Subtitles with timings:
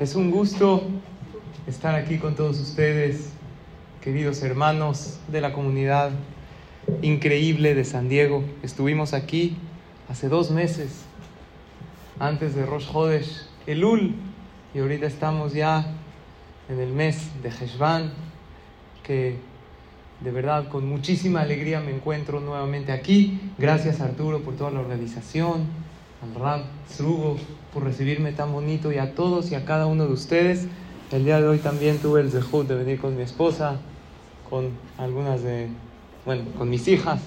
[0.00, 0.84] Es un gusto
[1.66, 3.28] estar aquí con todos ustedes,
[4.00, 6.12] queridos hermanos de la comunidad
[7.02, 8.42] increíble de San Diego.
[8.62, 9.58] Estuvimos aquí
[10.08, 11.02] hace dos meses,
[12.18, 14.14] antes de Rosh Hodesh Elul,
[14.74, 15.86] y ahorita estamos ya
[16.70, 18.12] en el mes de Heshvan,
[19.02, 19.36] que
[20.20, 23.52] de verdad con muchísima alegría me encuentro nuevamente aquí.
[23.58, 25.66] Gracias Arturo por toda la organización,
[26.22, 27.36] al Rab Srugo
[27.72, 30.66] por recibirme tan bonito y a todos y a cada uno de ustedes.
[31.10, 33.76] El día de hoy también tuve el zehut de venir con mi esposa,
[34.48, 35.68] con algunas de,
[36.24, 37.20] bueno, con mis hijas.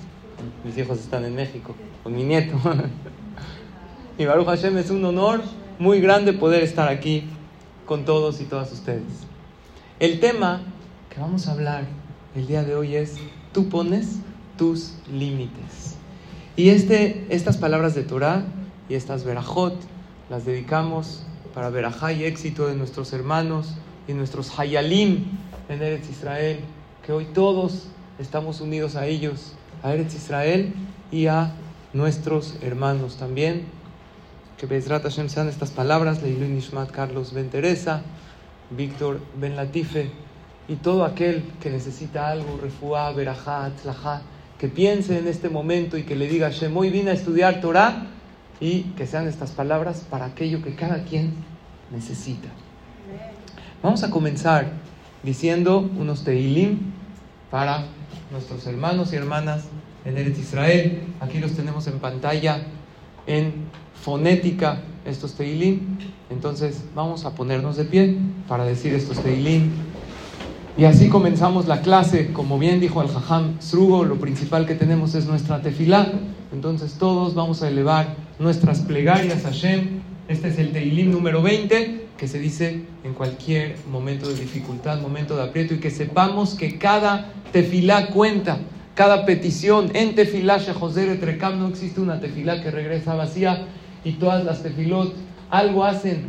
[0.63, 2.57] Mis hijos están en México, con mi nieto.
[4.17, 5.41] y Baruch Hashem es un honor
[5.79, 7.23] muy grande poder estar aquí
[7.85, 9.03] con todos y todas ustedes.
[9.99, 10.61] El tema
[11.09, 11.85] que vamos a hablar
[12.35, 13.15] el día de hoy es,
[13.53, 14.19] tú pones
[14.57, 15.95] tus límites.
[16.55, 18.43] Y este, estas palabras de Torah
[18.89, 19.75] y estas verajot
[20.29, 23.75] las dedicamos para verajá y éxito de nuestros hermanos
[24.07, 25.25] y nuestros hayalim
[25.69, 26.59] en Eretz Israel,
[27.05, 27.87] que hoy todos
[28.19, 29.53] estamos unidos a ellos,
[29.83, 30.73] a Eretz Israel
[31.11, 31.53] y a
[31.93, 33.65] nuestros hermanos también.
[34.57, 38.01] Que Bezrat Hashem sean estas palabras, Leilu Nishmat Carlos Ben Teresa,
[38.69, 40.09] Víctor Ben Latife,
[40.67, 44.21] y todo aquel que necesita algo, refuá, verajá, tzlajá,
[44.57, 48.07] que piense en este momento y que le diga, Hashem, hoy vine a estudiar Torah
[48.59, 51.33] y que sean estas palabras para aquello que cada quien
[51.91, 52.49] necesita.
[53.83, 54.71] Vamos a comenzar
[55.23, 56.79] diciendo unos teilim
[57.51, 57.85] para
[58.31, 59.65] nuestros hermanos y hermanas
[60.05, 61.03] en Eretz Israel.
[61.19, 62.61] Aquí los tenemos en pantalla
[63.27, 63.65] en
[64.01, 65.97] fonética estos teilim.
[66.29, 69.71] Entonces vamos a ponernos de pie para decir estos teilim.
[70.77, 72.33] Y así comenzamos la clase.
[72.33, 76.11] Como bien dijo el Jajam Srugo, lo principal que tenemos es nuestra tefilá.
[76.51, 80.01] Entonces todos vamos a elevar nuestras plegarias a Hashem.
[80.27, 85.35] Este es el Teilim número 20, que se dice en cualquier momento de dificultad, momento
[85.35, 88.57] de aprieto, y que sepamos que cada tefilá cuenta,
[88.95, 93.67] cada petición en tefilá Etrekam no existe una tefilá que regresa vacía,
[94.03, 95.13] y todas las tefilot
[95.49, 96.25] algo hacen,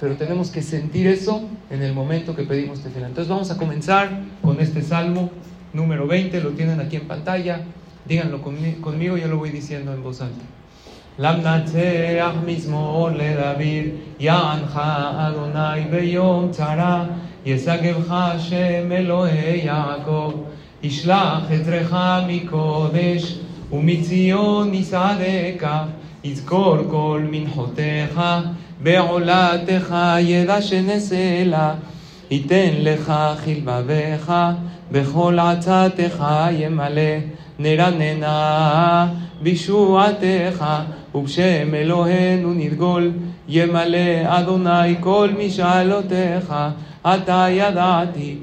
[0.00, 3.08] pero tenemos que sentir eso en el momento que pedimos tefilá.
[3.08, 5.30] Entonces vamos a comenzar con este salmo
[5.72, 7.62] número 20, lo tienen aquí en pantalla,
[8.06, 10.44] díganlo conmigo, yo lo voy diciendo en voz alta.
[11.18, 13.84] למנצח מזמור לדוד,
[14.20, 14.80] יענך
[15.16, 17.04] אדוני ביום צרה,
[17.46, 20.32] ישגבך השם אלוהי יעקב,
[20.82, 21.94] ישלח עזרך
[22.28, 23.38] מקודש,
[23.72, 25.68] ומציון יסעדך,
[26.24, 28.20] יזכור כל מנחותיך,
[28.82, 31.74] בעולתך ידע שנסלה,
[32.30, 33.12] ייתן לך
[33.44, 34.32] חלבביך,
[34.92, 37.18] בכל עצתך ימלא,
[37.58, 39.08] נרננה
[39.42, 40.64] בישועתך.
[41.14, 43.12] ובשם אלוהינו נדגול,
[43.48, 46.54] ימלא אדוני כל משאלותיך,
[47.02, 48.36] אתה ידעתי.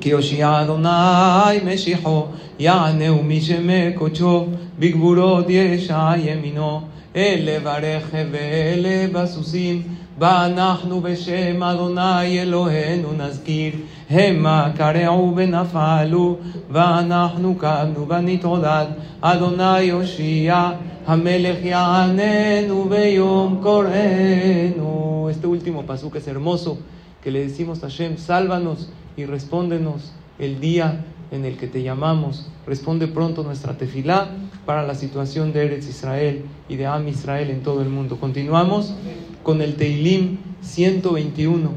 [0.00, 2.26] כי הושיע אדוני משיחו,
[2.58, 4.46] יענהו משמי קודשו,
[4.78, 6.80] בגבורות ישע ימינו.
[7.16, 9.82] אלה ברכב ואלה בסוסים,
[10.19, 13.73] ואנחנו בשם אדוני אלוהינו נזכיר.
[14.09, 16.37] המה קרעו ונפלו,
[16.71, 18.85] ואנחנו קמנו ונתעודד.
[19.21, 20.71] אדוני הושיע,
[21.07, 24.95] המלך יעננו ביום קוראנו.
[25.29, 26.77] Este último pasuk es hermoso,
[27.21, 32.47] que le decimos a Hashem, sálvanos y respóndenos el día en el que te llamamos.
[32.67, 34.29] Responde pronto nuestra tefilá
[34.65, 38.19] para la situación de Eretz Israel y de Am Israel en todo el mundo.
[38.19, 38.93] Continuamos
[39.42, 41.70] con el Teilim 121,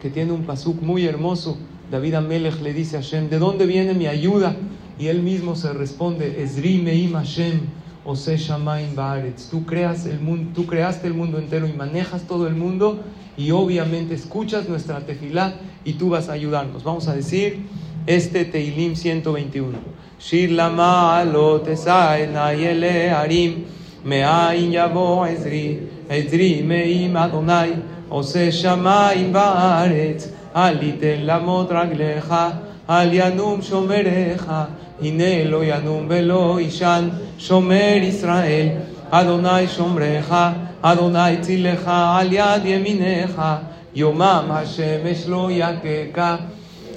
[0.00, 1.58] que tiene un pasuk muy hermoso.
[1.90, 4.56] David Amelech le dice a Hashem, ¿de dónde viene mi ayuda?
[4.98, 7.60] Y él mismo se responde, Esri Meim Hashem,
[8.04, 9.50] Ose Shamaim Baaretz.
[9.50, 13.00] Tú, creas el mundo, tú creaste el mundo entero y manejas todo el mundo
[13.36, 15.54] y obviamente escuchas nuestra tefilá
[15.84, 16.82] y tú vas a ayudarnos.
[16.84, 17.66] Vamos a decir
[18.06, 19.78] este Teilim 121.
[20.18, 23.64] Shir Lama'alot Esaenayele Harim
[24.04, 32.34] Me'ain Yavo Ezri Ezri Meim Adonai Ose Shamaim Baaretz Al ייתן למות רגליך,
[32.90, 34.52] אל ינום שומריך,
[35.02, 37.08] הנה לא ינום ולא יישן,
[37.38, 38.68] שומר ישראל,
[39.10, 40.34] אדוני שומרך,
[40.82, 43.42] אדוני צילך על יד ימינך,
[43.94, 46.36] יומם השמש לא יככה,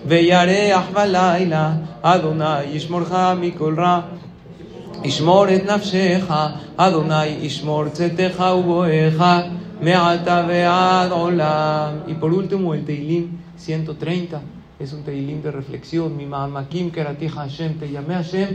[0.06, 1.72] וירח בלילה,
[2.02, 4.00] אדוני ישמורך מכל רע.
[5.05, 6.35] ישמור את נפשך,
[6.77, 9.23] אדוני ישמור צאתך ובואך,
[9.81, 11.93] מעתה ועד עולם.
[12.07, 14.41] Y por último el Teilim 130
[14.79, 16.17] es un Teilim de reflexión.
[16.17, 18.49] Mi mamakim keratija Hashem, te llamé Hashem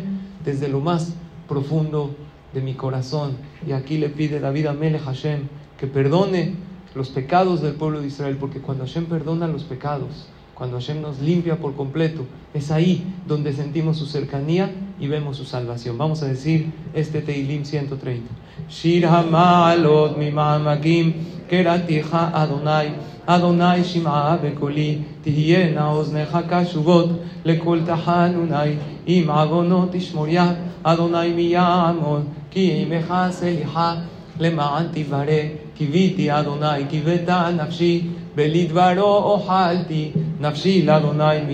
[0.44, 1.14] desde lo más
[1.48, 2.12] profundo
[2.54, 3.38] de mi corazón.
[3.66, 5.48] Y aquí le pide David a Melech Hashem
[5.78, 6.56] que perdone,
[6.96, 11.20] los pecados del pueblo de Israel, porque cuando Hashem perdona los pecados, cuando Hashem nos
[11.20, 15.98] limpia por completo, es ahí donde sentimos su cercanía y vemos su salvación.
[15.98, 18.30] Vamos a decir este Teilim 130.
[18.70, 21.14] Shir Hamalot Mimamakim
[21.50, 22.94] Keratija Adonai
[23.26, 33.32] Adonai Shim'a Bekoli Tihiyena Oznecha Kashuvot Lekol Tahanunai Im Avonot Ishmoria Adonai Miyamon Ki Imecha
[33.32, 34.08] Seliha
[34.40, 35.42] למען תברא,
[35.76, 38.08] קיוויתי אדוני, קיוותה נפשי,
[38.39, 41.45] Belidvaro ojalti, nafshila donai,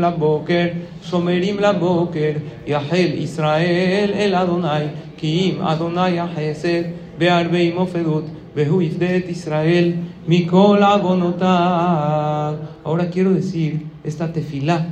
[0.00, 0.74] la boker,
[1.60, 6.18] la boker, yahel Israel el Adonai, kiim Adonai
[8.56, 9.94] behu Israel,
[10.26, 10.82] mikol.
[12.84, 14.86] Ahora quiero decir esta tefilá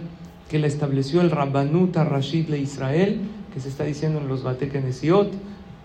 [0.51, 3.21] que la estableció el Rabbanut Rashid le Israel,
[3.55, 4.45] que se está diciendo en los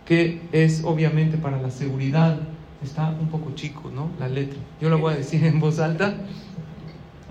[0.05, 2.37] que es obviamente para la seguridad
[2.82, 4.10] Está un poco chico, ¿no?
[4.18, 4.58] La letra.
[4.80, 6.14] Yo lo voy a decir en voz alta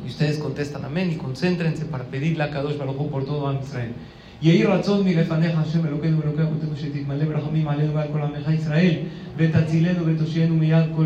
[0.03, 3.93] y ustedes contestan amén y concéntrense para pedirle a Kadosh Baruj por todo a Israel.
[4.41, 8.95] יהי רצון מלפניך השם אלוקינו ואלוקי אבותינו שתתמלא ברחמים עלינו ועל כל עמך ישראל
[9.37, 11.05] ותצילנו ותושיינו מיד כל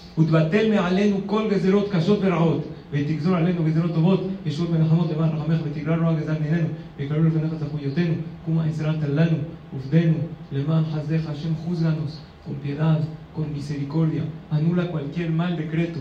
[0.18, 6.00] ותבטל מעלינו כל גזירות קשות ורעות, ותגזור עלינו גזירות טובות, ישועות ונחמות למען רחמך, ותגרר
[6.02, 8.14] רוע גזר ממנו, ויקראו לפניך צפויותינו,
[8.44, 9.36] קומה עזרת לנו,
[9.76, 10.18] ופדנו,
[10.52, 12.06] למען חסדך השם חוז לנו,
[12.46, 13.00] con piedad,
[13.34, 16.00] con misericordia, anula cualquier mal decreto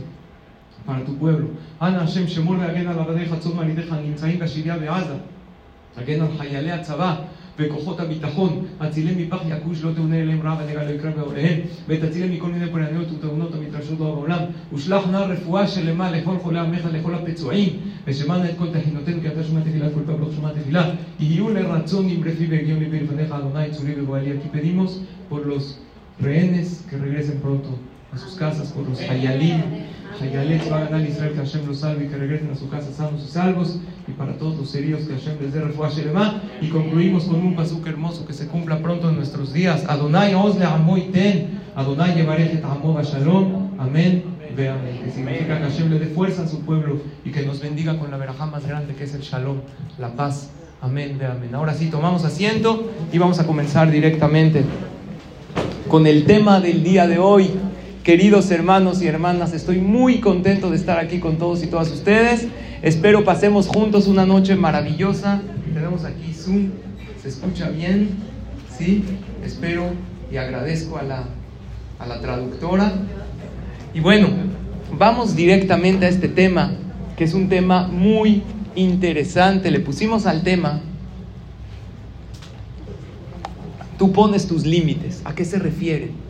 [0.86, 1.47] para tu pueblo.
[1.81, 5.15] אנא השם שמור והגן על עבדיך צום על ידיך הנמצאים בשביה בעזה.
[5.97, 7.15] הגן על חיילי הצבא
[7.59, 12.47] וכוחות הביטחון, הצילי מפח יכוש לא תאונה אליהם רע ונראה לא יקרא בהוריהם, ותצילי מכל
[12.47, 14.39] מיני פורעניות ותאונות המתרשות בו בעולם,
[14.74, 17.69] ושלח נא רפואה שלמה לכל חולי עמך, לכל הפצועים,
[18.07, 20.89] ושמענה את כל תחינותינו, כי אתה שומע תפילה, כל פעם לא שומע תפילה,
[21.19, 25.80] יהיו לרצון נמרפי והגיון ליבי לפניך, אדוני צורי וגואלי, aquí pedimos por los
[26.19, 27.69] rehenes que regresen pronto
[28.13, 29.62] a sus casas, por los hayalim,
[30.20, 33.24] Hayalet va a Israel, que Hashem los salve y que regresen a su casa sanos
[33.24, 33.78] y salvos.
[34.08, 35.60] Y para todos los heridos, que Hashem les dé
[35.94, 36.42] Shelema.
[36.60, 39.84] Y concluimos con un pasuk hermoso que se cumpla pronto en nuestros días.
[39.88, 41.60] Adonai Ozle Amoy Ten.
[41.74, 43.70] Adonai Yevarechet Amo Shalom.
[43.78, 44.24] Amén.
[44.56, 47.98] Vean, que significa que Hashem le dé fuerza a su pueblo y que nos bendiga
[47.98, 49.58] con la verajá más grande que es el Shalom,
[49.98, 50.50] la paz.
[50.82, 51.54] Amén, amén.
[51.54, 54.64] Ahora sí, tomamos asiento y vamos a comenzar directamente
[55.88, 57.50] con el tema del día de hoy.
[58.05, 62.47] Queridos hermanos y hermanas, estoy muy contento de estar aquí con todos y todas ustedes.
[62.81, 65.43] Espero pasemos juntos una noche maravillosa.
[65.75, 66.70] Tenemos aquí Zoom,
[67.20, 68.08] se escucha bien,
[68.79, 69.05] ¿sí?
[69.44, 69.91] Espero
[70.32, 71.25] y agradezco a la,
[71.99, 72.91] a la traductora.
[73.93, 74.29] Y bueno,
[74.96, 76.73] vamos directamente a este tema,
[77.19, 78.43] que es un tema muy
[78.76, 79.70] interesante.
[79.70, 80.81] Le pusimos al tema,
[83.99, 85.20] tú pones tus límites.
[85.26, 86.30] ¿A qué se refiere?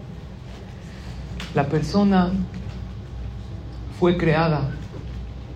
[1.54, 2.30] La persona
[3.98, 4.70] fue creada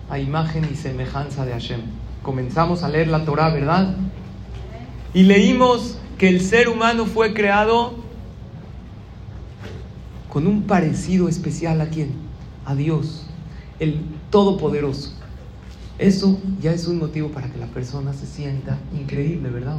[0.09, 1.81] a imagen y semejanza de Hashem.
[2.21, 3.95] Comenzamos a leer la Torah, ¿verdad?
[5.13, 7.93] Y leímos que el ser humano fue creado
[10.27, 12.11] con un parecido especial a quién?
[12.65, 13.27] A Dios,
[13.79, 15.13] el Todopoderoso.
[15.97, 19.77] Eso ya es un motivo para que la persona se sienta increíble, ¿verdad?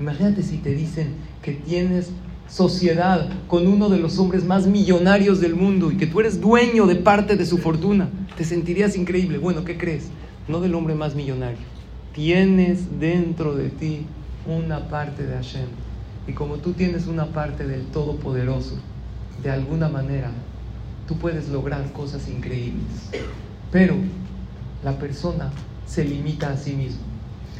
[0.00, 2.10] Imagínate si te dicen que tienes
[2.48, 6.86] sociedad con uno de los hombres más millonarios del mundo y que tú eres dueño
[6.86, 9.38] de parte de su fortuna, te sentirías increíble.
[9.38, 10.08] Bueno, ¿qué crees?
[10.48, 11.58] No del hombre más millonario.
[12.14, 14.06] Tienes dentro de ti
[14.46, 15.66] una parte de Hashem.
[16.26, 18.78] Y como tú tienes una parte del Todopoderoso,
[19.42, 20.30] de alguna manera,
[21.08, 23.10] tú puedes lograr cosas increíbles.
[23.70, 23.94] Pero
[24.84, 25.50] la persona
[25.86, 27.02] se limita a sí mismo.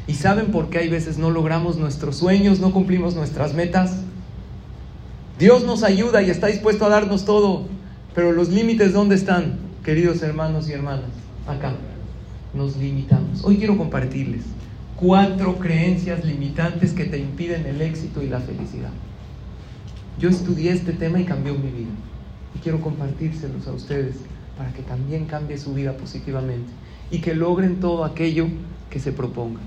[0.06, 4.02] ¿Y saben por qué hay veces no logramos nuestros sueños, no cumplimos nuestras metas?
[5.38, 7.66] Dios nos ayuda y está dispuesto a darnos todo,
[8.14, 11.10] pero los límites ¿dónde están, queridos hermanos y hermanas?
[11.46, 11.74] Acá.
[12.54, 13.42] Nos limitamos.
[13.44, 14.42] Hoy quiero compartirles
[14.96, 18.92] cuatro creencias limitantes que te impiden el éxito y la felicidad.
[20.18, 21.90] Yo estudié este tema y cambió mi vida.
[22.54, 24.16] Y quiero compartírselos a ustedes
[24.56, 26.70] para que también cambie su vida positivamente
[27.10, 28.48] y que logren todo aquello
[28.90, 29.64] que se propongan.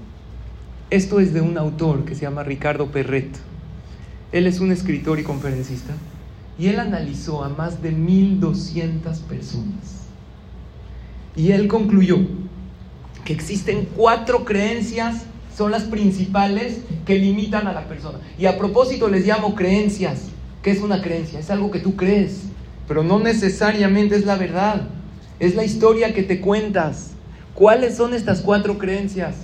[0.92, 3.36] Esto es de un autor que se llama Ricardo Perret.
[4.32, 5.94] Él es un escritor y conferencista
[6.58, 10.08] y él analizó a más de 1200 personas
[11.36, 12.20] Y él concluyó
[13.26, 15.24] que existen cuatro creencias,
[15.58, 18.20] son las principales que limitan a la persona.
[18.38, 20.28] Y a propósito les llamo creencias.
[20.62, 21.40] ¿Qué es una creencia?
[21.40, 22.42] Es algo que tú crees,
[22.88, 24.88] pero no necesariamente es la verdad.
[25.40, 27.12] Es la historia que te cuentas.
[27.56, 29.36] ¿Cuáles son estas cuatro creencias?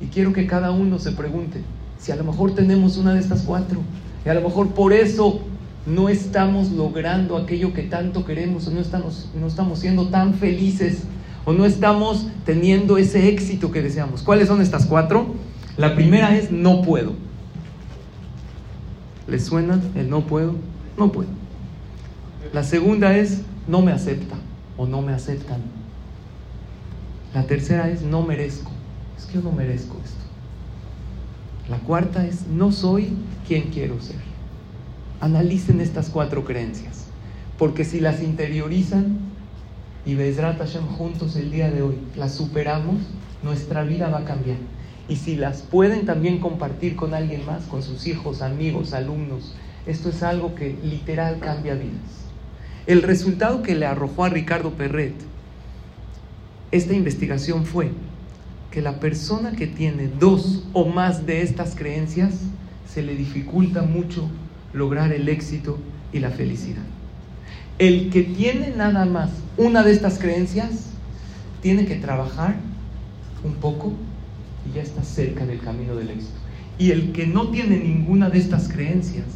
[0.00, 1.62] Y quiero que cada uno se pregunte
[1.98, 3.80] si a lo mejor tenemos una de estas cuatro.
[4.24, 5.40] Y a lo mejor por eso
[5.86, 11.04] no estamos logrando aquello que tanto queremos o no estamos, no estamos siendo tan felices
[11.44, 14.22] o no estamos teniendo ese éxito que deseamos.
[14.22, 15.34] ¿Cuáles son estas cuatro?
[15.76, 17.14] La primera es no puedo.
[19.26, 20.54] ¿Les suena el no puedo?
[20.98, 21.30] No puedo.
[22.52, 24.36] La segunda es no me acepta
[24.76, 25.60] o no me aceptan.
[27.32, 28.70] La tercera es no merezco.
[29.16, 30.19] Es que yo no merezco esto.
[31.70, 33.10] La cuarta es no soy
[33.46, 34.16] quien quiero ser.
[35.20, 37.04] Analicen estas cuatro creencias,
[37.58, 39.18] porque si las interiorizan
[40.04, 42.96] y Bezrat Hashem juntos el día de hoy las superamos,
[43.44, 44.56] nuestra vida va a cambiar.
[45.08, 49.54] Y si las pueden también compartir con alguien más, con sus hijos, amigos, alumnos,
[49.86, 52.26] esto es algo que literal cambia vidas.
[52.86, 55.14] El resultado que le arrojó a Ricardo Perret
[56.72, 57.90] esta investigación fue
[58.70, 62.34] que la persona que tiene dos o más de estas creencias
[62.86, 64.28] se le dificulta mucho
[64.72, 65.78] lograr el éxito
[66.12, 66.82] y la felicidad.
[67.78, 70.90] El que tiene nada más una de estas creencias,
[71.62, 72.56] tiene que trabajar
[73.44, 73.92] un poco
[74.68, 76.38] y ya está cerca del camino del éxito.
[76.78, 79.26] Y el que no tiene ninguna de estas creencias,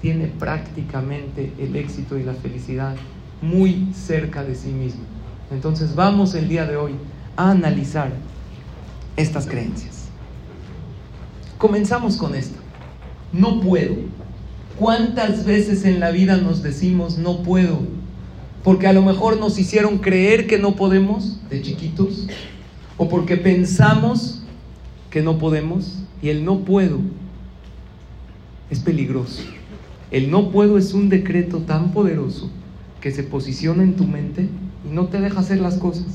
[0.00, 2.96] tiene prácticamente el éxito y la felicidad
[3.42, 5.02] muy cerca de sí mismo.
[5.50, 6.92] Entonces vamos el día de hoy
[7.36, 8.12] a analizar
[9.18, 10.06] estas creencias.
[11.58, 12.58] Comenzamos con esta.
[13.32, 13.96] No puedo.
[14.78, 17.80] ¿Cuántas veces en la vida nos decimos no puedo?
[18.62, 22.28] Porque a lo mejor nos hicieron creer que no podemos de chiquitos.
[22.96, 24.42] O porque pensamos
[25.10, 25.98] que no podemos.
[26.22, 26.98] Y el no puedo
[28.70, 29.42] es peligroso.
[30.12, 32.50] El no puedo es un decreto tan poderoso
[33.00, 34.48] que se posiciona en tu mente
[34.88, 36.06] y no te deja hacer las cosas.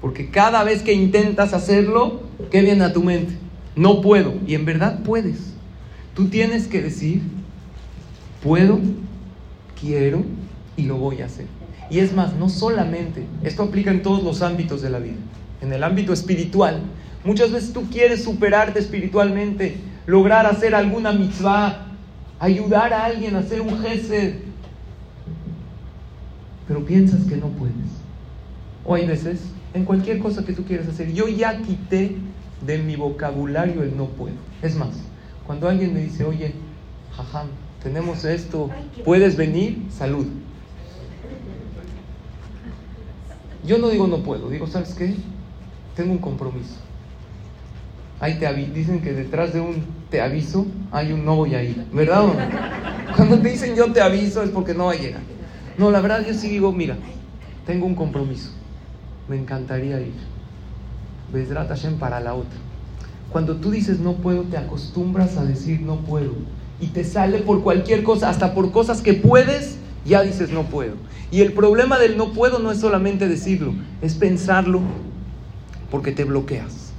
[0.00, 3.34] Porque cada vez que intentas hacerlo, ¿qué viene a tu mente?
[3.76, 4.34] No puedo.
[4.46, 5.54] Y en verdad puedes.
[6.14, 7.22] Tú tienes que decir,
[8.42, 8.80] puedo,
[9.80, 10.24] quiero
[10.76, 11.46] y lo voy a hacer.
[11.90, 15.16] Y es más, no solamente, esto aplica en todos los ámbitos de la vida.
[15.62, 16.80] En el ámbito espiritual,
[17.24, 19.76] muchas veces tú quieres superarte espiritualmente,
[20.06, 21.86] lograr hacer alguna mitzvah,
[22.38, 24.34] ayudar a alguien a hacer un gesed,
[26.66, 27.74] pero piensas que no puedes.
[28.84, 29.40] O hay veces,
[29.72, 32.16] en cualquier cosa que tú quieras hacer, yo ya quité
[32.60, 34.36] de mi vocabulario el no puedo.
[34.62, 34.90] Es más,
[35.46, 36.52] cuando alguien me dice, oye,
[37.16, 37.48] jajam,
[37.82, 38.70] tenemos esto,
[39.04, 39.86] ¿puedes venir?
[39.90, 40.26] Salud.
[43.64, 45.14] Yo no digo no puedo, digo, ¿sabes qué?
[45.94, 46.76] Tengo un compromiso.
[48.20, 51.84] Ahí te dicen que detrás de un te aviso hay un no voy a ir,
[51.92, 52.34] ¿verdad o no?
[53.16, 55.20] Cuando te dicen yo te aviso es porque no va a llegar.
[55.76, 56.96] No, la verdad yo sí digo, mira,
[57.66, 58.50] tengo un compromiso,
[59.28, 60.37] me encantaría ir.
[61.32, 62.58] Besrat Hashem para la otra.
[63.30, 66.32] Cuando tú dices no puedo, te acostumbras a decir no puedo.
[66.80, 70.94] Y te sale por cualquier cosa, hasta por cosas que puedes, ya dices no puedo.
[71.30, 74.80] Y el problema del no puedo no es solamente decirlo, es pensarlo
[75.90, 76.92] porque te bloqueas.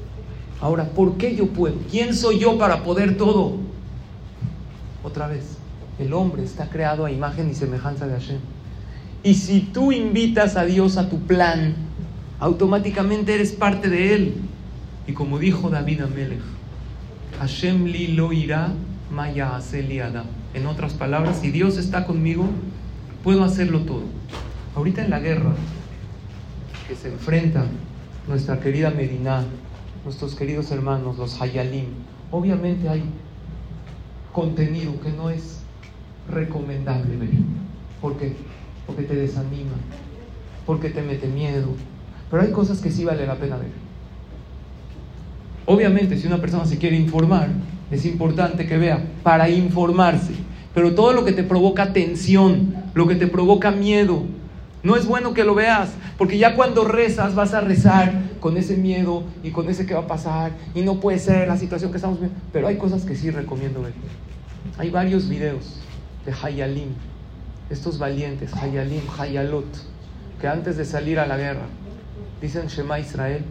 [0.61, 1.75] Ahora, ¿por qué yo puedo?
[1.89, 3.55] ¿Quién soy yo para poder todo?
[5.03, 5.57] Otra vez,
[5.97, 8.39] el hombre está creado a imagen y semejanza de Hashem.
[9.23, 11.75] Y si tú invitas a Dios a tu plan,
[12.39, 14.35] automáticamente eres parte de Él.
[15.07, 16.41] Y como dijo David Amelech,
[17.39, 18.73] Hashem li lo irá
[19.11, 19.59] maya
[20.53, 22.45] En otras palabras, si Dios está conmigo,
[23.23, 24.03] puedo hacerlo todo.
[24.75, 25.53] Ahorita en la guerra
[26.87, 27.65] que se enfrenta
[28.27, 29.43] nuestra querida Medina,
[30.03, 31.87] nuestros queridos hermanos, los Hayalim,
[32.31, 33.03] obviamente hay
[34.31, 35.61] contenido que no es
[36.29, 37.29] recomendable ver.
[38.01, 38.35] ¿Por qué?
[38.85, 39.75] Porque te desanima,
[40.65, 41.69] porque te mete miedo.
[42.29, 43.71] Pero hay cosas que sí vale la pena ver.
[45.65, 47.49] Obviamente, si una persona se quiere informar,
[47.91, 50.33] es importante que vea para informarse.
[50.73, 54.23] Pero todo lo que te provoca tensión, lo que te provoca miedo,
[54.81, 58.77] no es bueno que lo veas, porque ya cuando rezas vas a rezar con ese
[58.77, 61.97] miedo y con ese que va a pasar y no puede ser la situación que
[61.97, 62.37] estamos viendo.
[62.53, 63.93] Pero hay cosas que sí recomiendo ver.
[64.77, 65.79] Hay varios videos
[66.25, 66.89] de Hayalim,
[67.69, 69.65] estos valientes, Hayalim, Hayalot,
[70.39, 71.65] que antes de salir a la guerra
[72.41, 73.43] dicen Shema Israel,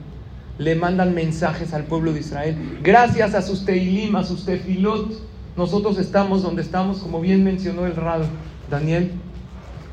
[0.58, 2.56] le mandan mensajes al pueblo de Israel.
[2.82, 7.96] Gracias a sus Teilim, a sus Tefilot, nosotros estamos donde estamos, como bien mencionó el
[7.96, 8.26] Rado
[8.70, 9.10] Daniel.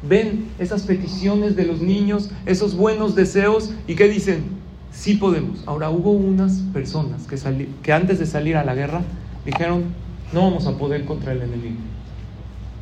[0.07, 4.43] ven esas peticiones de los niños, esos buenos deseos y que dicen,
[4.91, 5.63] sí podemos.
[5.65, 9.01] Ahora hubo unas personas que, que antes de salir a la guerra
[9.43, 9.85] dijeron,
[10.33, 11.77] no vamos a poder contra el enemigo.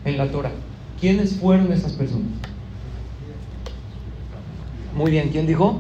[0.04, 0.52] En la Torah.
[1.00, 2.28] ¿Quiénes fueron esas personas?
[4.94, 5.80] Muy bien, ¿quién dijo?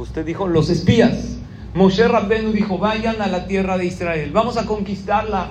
[0.00, 1.36] Usted dijo los espías.
[1.74, 5.50] Moshe Rabbenu dijo, vayan a la tierra de Israel, vamos a conquistarla.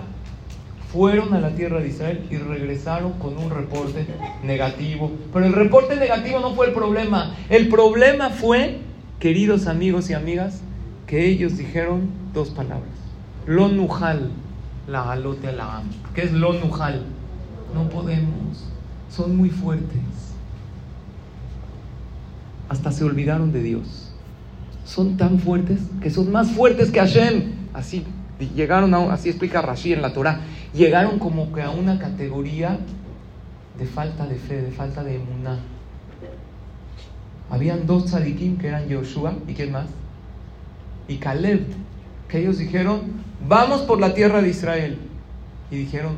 [0.92, 4.08] Fueron a la tierra de Israel y regresaron con un reporte
[4.44, 5.12] negativo.
[5.32, 7.36] Pero el reporte negativo no fue el problema.
[7.48, 8.80] El problema fue,
[9.20, 10.62] queridos amigos y amigas,
[11.06, 12.90] que ellos dijeron dos palabras.
[13.46, 14.32] Lo nujal,
[14.88, 15.84] la alote la
[16.16, 17.04] ¿Qué es lo nujal?
[17.76, 18.68] No podemos.
[19.12, 20.02] Son muy fuertes.
[22.68, 24.09] Hasta se olvidaron de Dios
[24.90, 27.52] son tan fuertes que son más fuertes que Hashem.
[27.74, 28.04] Así
[28.56, 30.42] llegaron, a, así explica Rashi en la Torah,
[30.74, 32.80] llegaron como que a una categoría
[33.78, 35.60] de falta de fe, de falta de emuná.
[37.52, 39.88] Habían dos tzadikim que eran Yoshua y quién más?
[41.08, 41.66] Y Caleb,
[42.28, 43.02] que ellos dijeron,
[43.48, 44.98] vamos por la tierra de Israel.
[45.72, 46.14] Y dijeron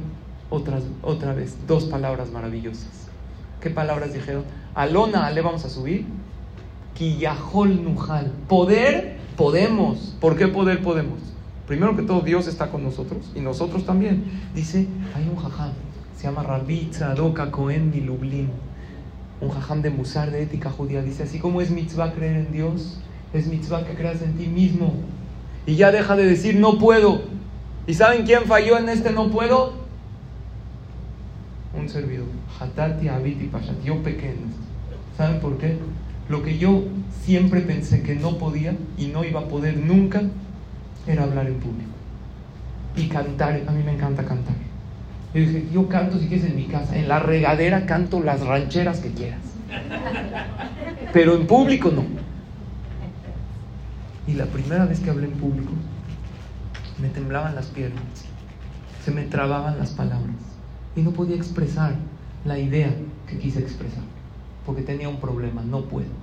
[0.50, 3.08] otras, otra vez dos palabras maravillosas.
[3.60, 4.44] ¿Qué palabras dijeron?
[4.74, 6.06] Alona, le vamos a subir
[6.96, 8.32] Kiyahol Nujal.
[8.48, 10.16] Poder, podemos.
[10.20, 11.20] ¿Por qué poder podemos?
[11.68, 14.24] Primero que todo, Dios está con nosotros y nosotros también.
[14.54, 15.72] Dice, hay un jajam,
[16.18, 18.50] se llama Rabbi Tzadok Cohen Milublin,
[19.40, 21.02] un jajam de Musar de ética judía.
[21.02, 23.00] Dice, así como es mitzvah creer en Dios,
[23.34, 24.94] es mitzvah que creas en ti mismo.
[25.66, 27.22] Y ya deja de decir, no puedo.
[27.88, 29.74] ¿Y saben quién falló en este no puedo?
[31.78, 32.28] Un servidor.
[32.60, 33.82] Hatati Abiti Pashat.
[33.84, 34.48] Yo pequeño.
[35.18, 35.78] ¿Saben por qué?
[36.32, 36.86] Lo que yo
[37.26, 40.22] siempre pensé que no podía y no iba a poder nunca
[41.06, 41.92] era hablar en público.
[42.96, 44.56] Y cantar, a mí me encanta cantar.
[45.34, 49.00] Yo dije, yo canto si quieres en mi casa, en la regadera canto las rancheras
[49.00, 49.42] que quieras.
[51.12, 52.06] Pero en público no.
[54.26, 55.74] Y la primera vez que hablé en público,
[57.02, 58.04] me temblaban las piernas,
[59.04, 60.38] se me trababan las palabras
[60.96, 61.96] y no podía expresar
[62.46, 62.94] la idea
[63.28, 64.04] que quise expresar
[64.66, 66.21] porque tenía un problema, no puedo.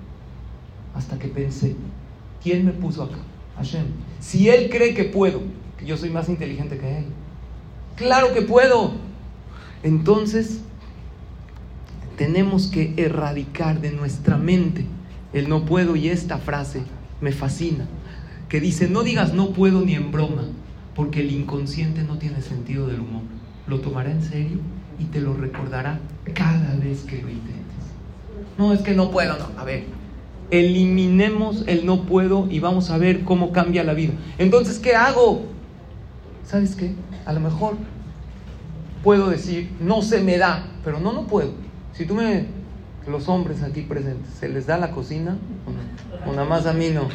[0.93, 1.75] Hasta que pensé,
[2.41, 3.17] ¿quién me puso acá?
[3.57, 3.85] Hashem.
[4.19, 5.41] Si él cree que puedo,
[5.77, 7.05] que yo soy más inteligente que él,
[7.95, 8.93] claro que puedo.
[9.83, 10.61] Entonces,
[12.17, 14.85] tenemos que erradicar de nuestra mente
[15.31, 16.81] el no puedo y esta frase
[17.21, 17.87] me fascina,
[18.47, 20.43] que dice, no digas no puedo ni en broma,
[20.95, 23.21] porque el inconsciente no tiene sentido del humor.
[23.67, 24.57] Lo tomará en serio
[24.99, 25.99] y te lo recordará
[26.33, 27.59] cada vez que lo intentes.
[28.57, 29.47] No, es que no puedo, no.
[29.57, 29.85] A ver,
[30.51, 34.13] eliminemos el no puedo y vamos a ver cómo cambia la vida.
[34.37, 35.43] Entonces, ¿qué hago?
[36.45, 36.93] ¿Sabes qué?
[37.25, 37.75] A lo mejor
[39.03, 41.51] puedo decir, no se me da, pero no, no puedo.
[41.93, 42.45] Si tú me,
[43.07, 45.37] los hombres aquí presentes, ¿se les da la cocina?
[46.25, 47.07] O, nada más a mí no.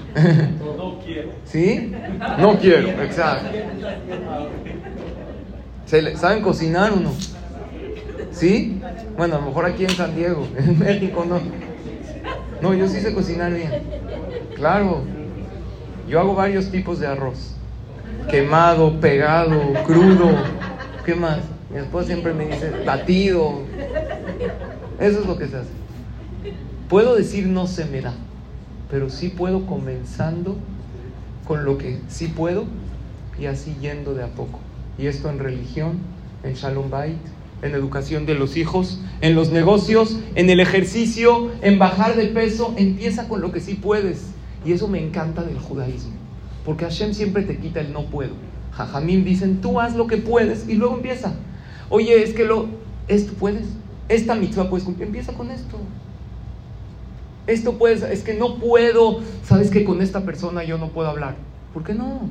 [0.77, 1.31] No quiero.
[1.44, 1.92] ¿Sí?
[2.38, 3.49] No quiero, exacto.
[5.87, 7.12] ¿Saben cocinar o no?
[8.33, 8.81] ¿Sí?
[9.16, 11.40] Bueno, a lo mejor aquí en San Diego, en México no.
[12.61, 13.71] No, yo sí sé cocinar bien.
[14.55, 15.03] Claro.
[16.09, 17.55] Yo hago varios tipos de arroz.
[18.31, 20.31] Quemado, pegado, crudo.
[21.05, 21.38] ¿Qué más?
[21.71, 23.62] Mi esposa siempre me dice batido.
[24.99, 25.71] Eso es lo que se hace.
[26.88, 28.12] Puedo decir no se me da,
[28.90, 30.57] pero sí puedo comenzando
[31.47, 32.67] con lo que sí puedo
[33.38, 34.61] y así yendo de a poco.
[34.99, 35.99] Y esto en religión,
[36.43, 37.19] en Shalom Bait,
[37.64, 42.74] en educación de los hijos, en los negocios, en el ejercicio, en bajar de peso.
[42.77, 44.27] Empieza con lo que sí puedes.
[44.66, 46.12] Y eso me encanta del judaísmo.
[46.64, 48.35] Porque Hashem siempre te quita el no puedo.
[48.72, 51.35] Jajamín dicen, tú haz lo que puedes y luego empieza.
[51.88, 52.66] Oye, es que lo,
[53.09, 53.66] esto puedes,
[54.09, 55.79] esta mitzvah puedes cumplir, empieza con esto.
[57.46, 61.37] Esto puedes, es que no puedo, sabes que con esta persona yo no puedo hablar.
[61.72, 62.29] ¿Por qué no?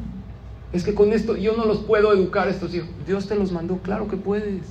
[0.73, 2.89] Es que con esto yo no los puedo educar estos hijos.
[3.07, 4.61] Dios te los mandó, claro que puedes.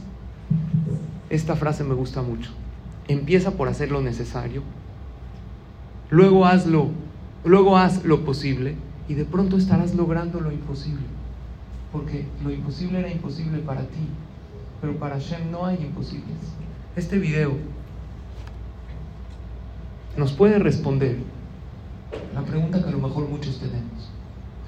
[1.33, 2.51] Esta frase me gusta mucho.
[3.09, 4.63] Empieza por hacer lo necesario,
[6.11, 6.91] luego hazlo,
[7.43, 8.77] luego haz lo posible
[9.09, 11.07] y de pronto estarás logrando lo imposible.
[11.91, 14.07] Porque lo imposible era imposible para ti,
[14.83, 16.37] pero para Hashem no hay imposibles.
[16.97, 17.53] Este video
[20.19, 21.17] nos puede responder
[22.35, 24.11] la pregunta que a lo mejor muchos tenemos.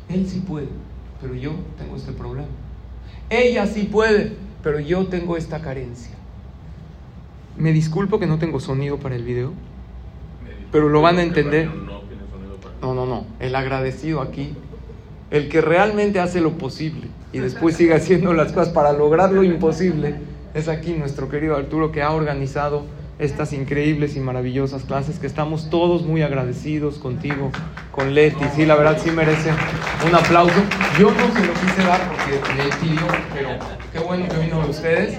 [0.08, 0.68] Él sí puede,
[1.20, 2.48] pero yo tengo este problema.
[3.28, 6.23] Ella sí puede, pero yo tengo esta carencia.
[7.56, 9.52] Me disculpo que no tengo sonido para el video,
[10.72, 11.70] pero lo van a entender.
[12.80, 13.24] No, no, no.
[13.38, 14.54] El agradecido aquí,
[15.30, 19.42] el que realmente hace lo posible y después sigue haciendo las cosas para lograr lo
[19.42, 20.16] imposible,
[20.52, 22.84] es aquí nuestro querido Arturo que ha organizado
[23.18, 27.50] estas increíbles y maravillosas clases que estamos todos muy agradecidos contigo,
[27.92, 28.44] con Leti.
[28.54, 29.50] Sí, la verdad sí merece
[30.06, 30.60] un aplauso.
[30.98, 33.48] Yo no se lo quise dar porque le pidió, pero
[33.92, 35.18] qué bueno que vino de ustedes.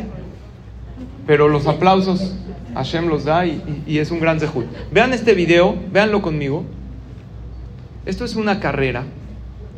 [1.26, 2.36] Pero los aplausos
[2.74, 4.66] Hashem los da y, es un gran zehut.
[4.92, 6.66] Vean este video, véanlo conmigo.
[8.06, 9.04] Esto es una carrera.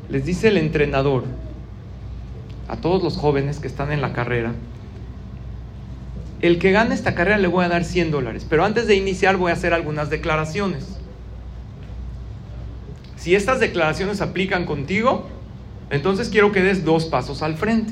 [0.10, 1.26] Les dice el entrenador
[2.68, 4.54] a todos los jóvenes que están en la carrera
[6.42, 9.38] el que gane esta carrera le voy a dar 100 dólares, pero antes de iniciar
[9.38, 10.86] voy a hacer algunas declaraciones.
[13.16, 15.28] Si estas declaraciones aplican contigo,
[15.90, 17.92] entonces quiero que des dos pasos al frente.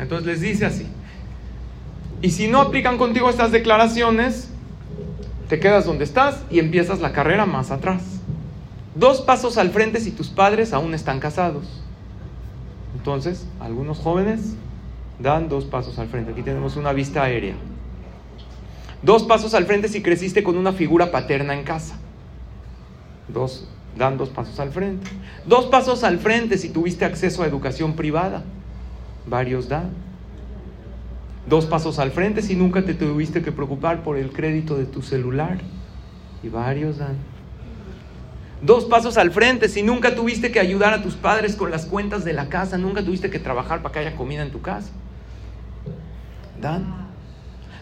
[0.00, 0.86] Entonces les dice así.
[2.22, 4.50] Y si no aplican contigo estas declaraciones,
[5.48, 8.02] te quedas donde estás y empiezas la carrera más atrás.
[8.94, 11.82] Dos pasos al frente si tus padres aún están casados.
[12.96, 14.54] Entonces, algunos jóvenes
[15.18, 16.32] dan dos pasos al frente.
[16.32, 17.54] Aquí tenemos una vista aérea.
[19.02, 21.96] Dos pasos al frente si creciste con una figura paterna en casa.
[23.28, 25.08] Dos, dan dos pasos al frente.
[25.46, 28.44] Dos pasos al frente si tuviste acceso a educación privada.
[29.26, 30.09] Varios dan.
[31.50, 35.02] Dos pasos al frente si nunca te tuviste que preocupar por el crédito de tu
[35.02, 35.58] celular.
[36.42, 37.16] Y varios dan.
[38.62, 42.24] Dos pasos al frente si nunca tuviste que ayudar a tus padres con las cuentas
[42.24, 44.90] de la casa, nunca tuviste que trabajar para que haya comida en tu casa
[46.60, 47.08] dan.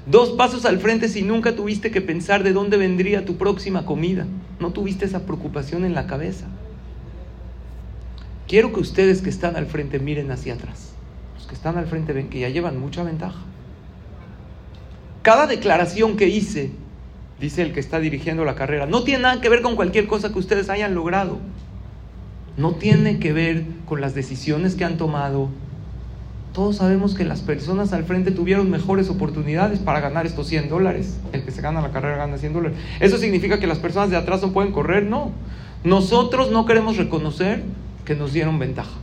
[0.07, 4.27] Dos pasos al frente si nunca tuviste que pensar de dónde vendría tu próxima comida.
[4.59, 6.47] No tuviste esa preocupación en la cabeza.
[8.47, 10.95] Quiero que ustedes que están al frente miren hacia atrás.
[11.35, 13.41] Los que están al frente ven que ya llevan mucha ventaja.
[15.23, 16.71] Cada declaración que hice,
[17.41, 20.33] dice el que está dirigiendo la carrera, no tiene nada que ver con cualquier cosa
[20.33, 21.39] que ustedes hayan logrado.
[22.57, 25.49] No tiene que ver con las decisiones que han tomado,
[26.59, 31.17] todos sabemos que las personas al frente tuvieron mejores oportunidades para ganar estos 100 dólares.
[31.33, 32.79] El que se gana la carrera gana 100 dólares.
[32.99, 35.05] ¿Eso significa que las personas de atrás no pueden correr?
[35.05, 35.31] No.
[35.85, 37.63] Nosotros no queremos reconocer
[38.05, 38.99] que nos dieron ventaja.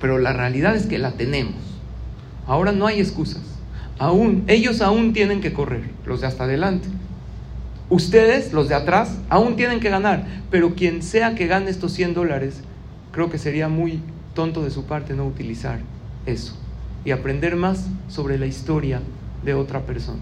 [0.00, 1.54] Pero la realidad es que la tenemos.
[2.48, 3.42] Ahora no hay excusas.
[3.98, 6.88] Aún, ellos aún tienen que correr, los de hasta adelante.
[7.90, 10.26] Ustedes, los de atrás, aún tienen que ganar.
[10.50, 12.62] Pero quien sea que gane estos 100 dólares,
[13.12, 14.00] creo que sería muy
[14.34, 15.80] tonto de su parte no utilizar
[16.26, 16.56] eso
[17.04, 19.00] y aprender más sobre la historia
[19.44, 20.20] de otra persona.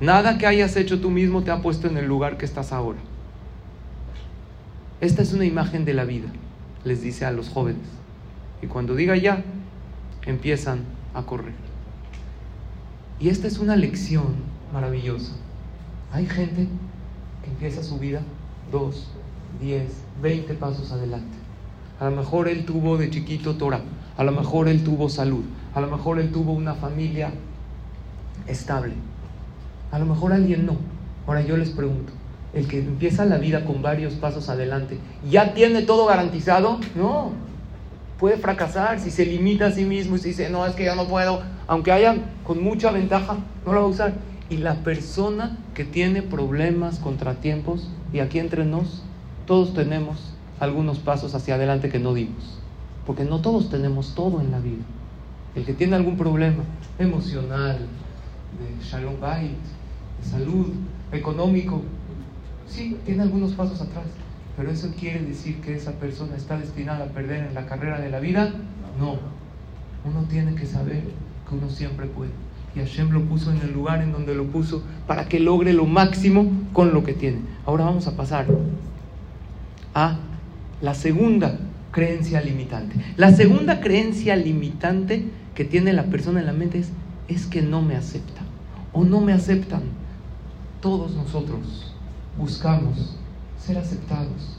[0.00, 2.98] Nada que hayas hecho tú mismo te ha puesto en el lugar que estás ahora.
[5.00, 6.28] Esta es una imagen de la vida,
[6.84, 7.86] les dice a los jóvenes.
[8.62, 9.42] Y cuando diga ya,
[10.26, 10.80] empiezan
[11.14, 11.67] a correr.
[13.20, 14.36] Y esta es una lección
[14.72, 15.32] maravillosa.
[16.12, 16.68] Hay gente
[17.42, 18.20] que empieza su vida
[18.70, 19.08] dos,
[19.60, 21.36] diez, veinte pasos adelante.
[22.00, 23.80] A lo mejor él tuvo de chiquito Torah,
[24.16, 25.42] a lo mejor él tuvo salud,
[25.74, 27.32] a lo mejor él tuvo una familia
[28.46, 28.92] estable,
[29.90, 30.76] a lo mejor alguien no.
[31.26, 32.12] Ahora yo les pregunto,
[32.54, 36.78] el que empieza la vida con varios pasos adelante, ¿ya tiene todo garantizado?
[36.94, 37.32] No,
[38.18, 40.94] puede fracasar si se limita a sí mismo y se dice, no, es que ya
[40.94, 44.14] no puedo, aunque haya con mucha ventaja, no lo va a usar.
[44.50, 49.02] Y la persona que tiene problemas, contratiempos, y aquí entre nos,
[49.46, 52.58] todos tenemos algunos pasos hacia adelante que no dimos.
[53.06, 54.84] Porque no todos tenemos todo en la vida.
[55.54, 56.64] El que tiene algún problema
[56.98, 59.52] emocional, de shalom bait,
[60.22, 60.72] de salud,
[61.12, 61.82] económico,
[62.66, 64.04] sí, tiene algunos pasos atrás.
[64.58, 68.10] Pero eso quiere decir que esa persona está destinada a perder en la carrera de
[68.10, 68.52] la vida?
[68.98, 69.12] No.
[70.04, 71.04] Uno tiene que saber
[71.48, 72.32] que uno siempre puede.
[72.74, 75.86] Y Hashem lo puso en el lugar en donde lo puso para que logre lo
[75.86, 77.38] máximo con lo que tiene.
[77.66, 78.46] Ahora vamos a pasar
[79.94, 80.18] a
[80.82, 81.56] la segunda
[81.92, 82.96] creencia limitante.
[83.16, 86.90] La segunda creencia limitante que tiene la persona en la mente es,
[87.28, 88.40] es que no me acepta
[88.92, 89.82] o no me aceptan.
[90.80, 91.94] Todos nosotros
[92.36, 93.17] buscamos
[93.68, 94.56] ser aceptados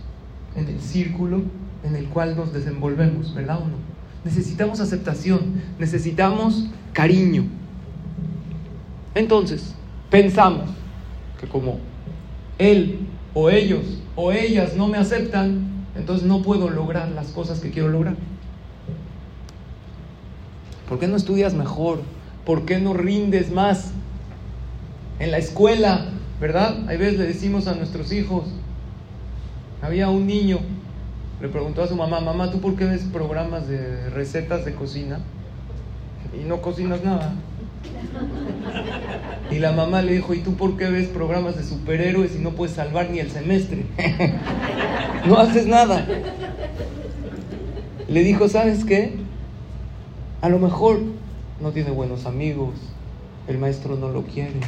[0.56, 1.42] en el círculo
[1.84, 3.78] en el cual nos desenvolvemos, ¿verdad o no?
[4.24, 7.46] Necesitamos aceptación, necesitamos cariño.
[9.16, 9.74] Entonces,
[10.12, 10.70] pensamos
[11.40, 11.80] que como
[12.60, 17.72] él o ellos o ellas no me aceptan, entonces no puedo lograr las cosas que
[17.72, 18.16] quiero lograr.
[20.88, 22.02] ¿Por qué no estudias mejor?
[22.46, 23.92] ¿Por qué no rindes más
[25.18, 26.06] en la escuela?
[26.40, 26.88] ¿Verdad?
[26.88, 28.46] Hay veces le decimos a nuestros hijos,
[29.82, 30.60] había un niño,
[31.42, 35.20] le preguntó a su mamá, mamá, ¿tú por qué ves programas de recetas de cocina
[36.34, 37.34] y no cocinas nada?
[39.52, 42.52] Y la mamá le dijo, ¿y tú por qué ves programas de superhéroes y no
[42.52, 43.86] puedes salvar ni el semestre?
[45.28, 46.06] no haces nada.
[48.08, 49.14] Le dijo, ¿sabes qué?
[50.42, 51.00] A lo mejor
[51.62, 52.76] no tiene buenos amigos,
[53.48, 54.60] el maestro no lo quiere,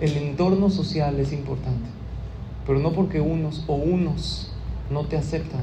[0.00, 1.88] El entorno social es importante,
[2.66, 4.52] pero no porque unos o unos
[4.90, 5.62] no te aceptan,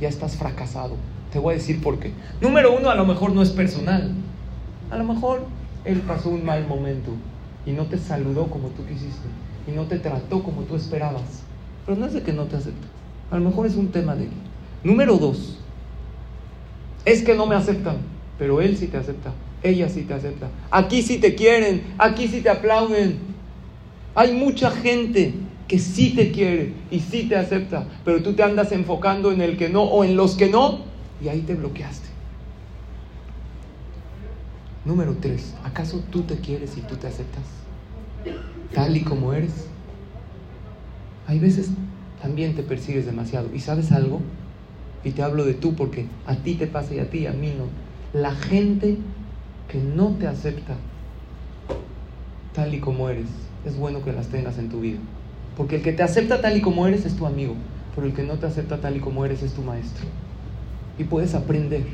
[0.00, 0.96] ya estás fracasado.
[1.32, 2.12] Te voy a decir por qué.
[2.40, 4.12] Número uno, a lo mejor no es personal.
[4.90, 5.46] A lo mejor
[5.84, 7.12] él pasó un mal momento
[7.64, 9.28] y no te saludó como tú quisiste
[9.66, 11.42] y no te trató como tú esperabas.
[11.86, 12.86] Pero no es de que no te acepta.
[13.30, 14.30] A lo mejor es un tema de él.
[14.84, 15.58] Número dos,
[17.04, 17.96] es que no me aceptan,
[18.38, 20.48] pero él sí te acepta, ella sí te acepta.
[20.70, 23.18] Aquí sí te quieren, aquí sí te aplauden.
[24.14, 25.34] Hay mucha gente
[25.72, 29.56] que sí te quiere y sí te acepta, pero tú te andas enfocando en el
[29.56, 30.80] que no o en los que no
[31.24, 32.08] y ahí te bloqueaste.
[34.84, 37.44] Número tres, ¿acaso tú te quieres y tú te aceptas?
[38.74, 39.64] Tal y como eres.
[41.26, 41.70] Hay veces
[42.20, 43.48] también te persigues demasiado.
[43.54, 44.20] ¿Y sabes algo?
[45.02, 47.50] Y te hablo de tú porque a ti te pasa y a ti, a mí
[47.56, 47.64] no.
[48.20, 48.98] La gente
[49.68, 50.76] que no te acepta
[52.54, 53.30] tal y como eres,
[53.64, 54.98] es bueno que las tengas en tu vida.
[55.56, 57.54] Porque el que te acepta tal y como eres es tu amigo,
[57.94, 60.06] pero el que no te acepta tal y como eres es tu maestro.
[60.98, 61.84] Y puedes aprender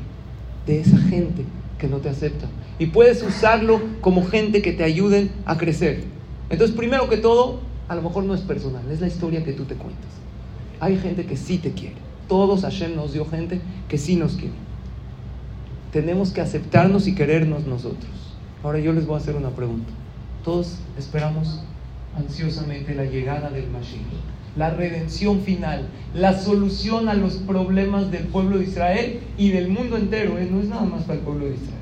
[0.65, 1.45] de esa gente
[1.77, 2.47] que no te acepta.
[2.77, 6.03] Y puedes usarlo como gente que te ayuden a crecer.
[6.49, 9.65] Entonces, primero que todo, a lo mejor no es personal, es la historia que tú
[9.65, 10.09] te cuentas.
[10.79, 11.95] Hay gente que sí te quiere.
[12.27, 14.53] Todos Hashem nos dio gente que sí nos quiere.
[15.91, 18.11] Tenemos que aceptarnos y querernos nosotros.
[18.63, 19.91] Ahora yo les voy a hacer una pregunta.
[20.43, 21.63] Todos esperamos
[22.19, 24.01] ansiosamente la llegada del Mashiach,
[24.55, 29.97] la redención final, la solución a los problemas del pueblo de Israel y del mundo
[29.97, 30.37] entero.
[30.37, 30.47] ¿eh?
[30.49, 31.79] No es nada más para el pueblo de Israel.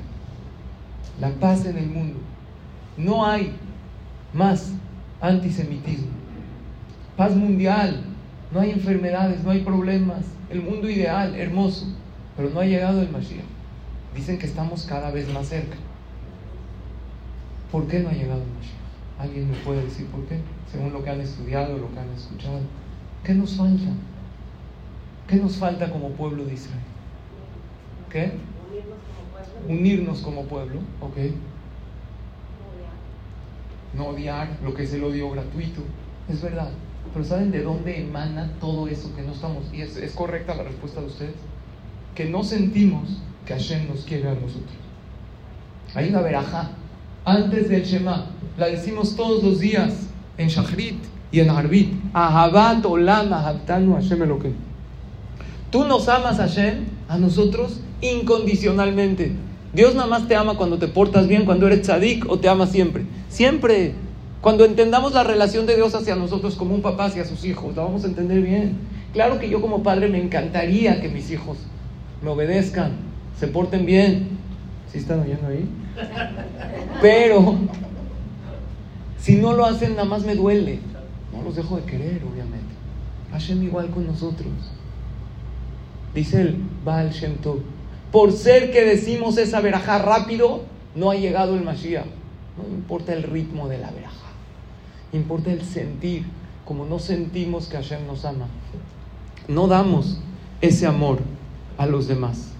[1.20, 2.18] La paz en el mundo.
[2.96, 3.52] No hay
[4.32, 4.72] más
[5.20, 6.08] antisemitismo.
[7.16, 8.02] Paz mundial.
[8.52, 10.24] No hay enfermedades, no hay problemas.
[10.50, 11.86] El mundo ideal, hermoso.
[12.36, 13.44] Pero no ha llegado el Mashiach.
[14.14, 15.76] Dicen que estamos cada vez más cerca.
[17.72, 18.77] ¿Por qué no ha llegado el Mashiach?
[19.18, 20.40] ¿Alguien me puede decir por qué?
[20.70, 22.60] Según lo que han estudiado, lo que han escuchado.
[23.24, 23.90] ¿Qué nos falta?
[25.26, 26.82] ¿Qué nos falta como pueblo de Israel?
[28.10, 28.32] ¿Qué?
[29.68, 31.16] Unirnos como pueblo, ok.
[33.94, 35.82] No odiar lo que es el odio gratuito.
[36.28, 36.70] Es verdad.
[37.12, 39.64] Pero ¿saben de dónde emana todo eso que no estamos?
[39.72, 41.36] Y es, es correcta la respuesta de ustedes.
[42.14, 44.76] Que no sentimos que Hashem nos quiere a nosotros.
[45.94, 46.70] Hay una veraja
[47.28, 48.26] antes del Shema.
[48.56, 49.92] La decimos todos los días
[50.36, 50.98] en Shachrit
[51.30, 51.92] y en Arbit.
[52.12, 54.52] Ahabat olam ahabtanu Hashem Elokim.
[55.70, 59.32] Tú nos amas Hashem, a nosotros incondicionalmente.
[59.74, 62.66] Dios nada más te ama cuando te portas bien, cuando eres tzadik o te ama
[62.66, 63.04] siempre.
[63.28, 63.92] Siempre.
[64.40, 67.82] Cuando entendamos la relación de Dios hacia nosotros como un papá hacia sus hijos, la
[67.82, 68.78] vamos a entender bien.
[69.12, 71.58] Claro que yo como padre me encantaría que mis hijos
[72.22, 72.92] me obedezcan,
[73.38, 74.28] se porten bien.
[74.90, 75.68] ¿Sí están oyendo ahí?
[77.00, 77.58] Pero
[79.18, 80.80] si no lo hacen, nada más me duele.
[81.32, 82.74] No los dejo de querer, obviamente.
[83.30, 84.48] Hashem igual con nosotros.
[86.14, 87.60] Dice el Baal Shem Tov.
[88.10, 90.62] Por ser que decimos esa verajá rápido,
[90.94, 92.06] no ha llegado el Mashiach.
[92.56, 94.14] No importa el ritmo de la verajá.
[95.12, 96.24] Importa el sentir,
[96.64, 98.46] como no sentimos que Hashem nos ama.
[99.46, 100.20] No damos
[100.60, 101.20] ese amor
[101.76, 102.52] a los demás.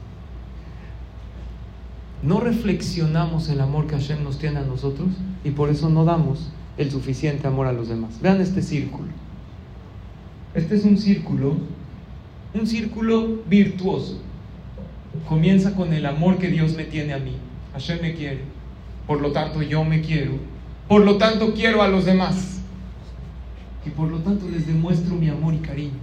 [2.23, 5.09] No reflexionamos el amor que Hashem nos tiene a nosotros
[5.45, 8.21] y por eso no damos el suficiente amor a los demás.
[8.21, 9.09] Vean este círculo.
[10.55, 11.57] Este es un círculo,
[12.55, 14.21] un círculo virtuoso.
[15.29, 17.37] Comienza con el amor que Dios me tiene a mí.
[17.73, 18.41] Hashem me quiere.
[19.07, 20.33] Por lo tanto, yo me quiero.
[20.89, 22.61] Por lo tanto, quiero a los demás.
[23.87, 25.99] Y por lo tanto, les demuestro mi amor y cariño.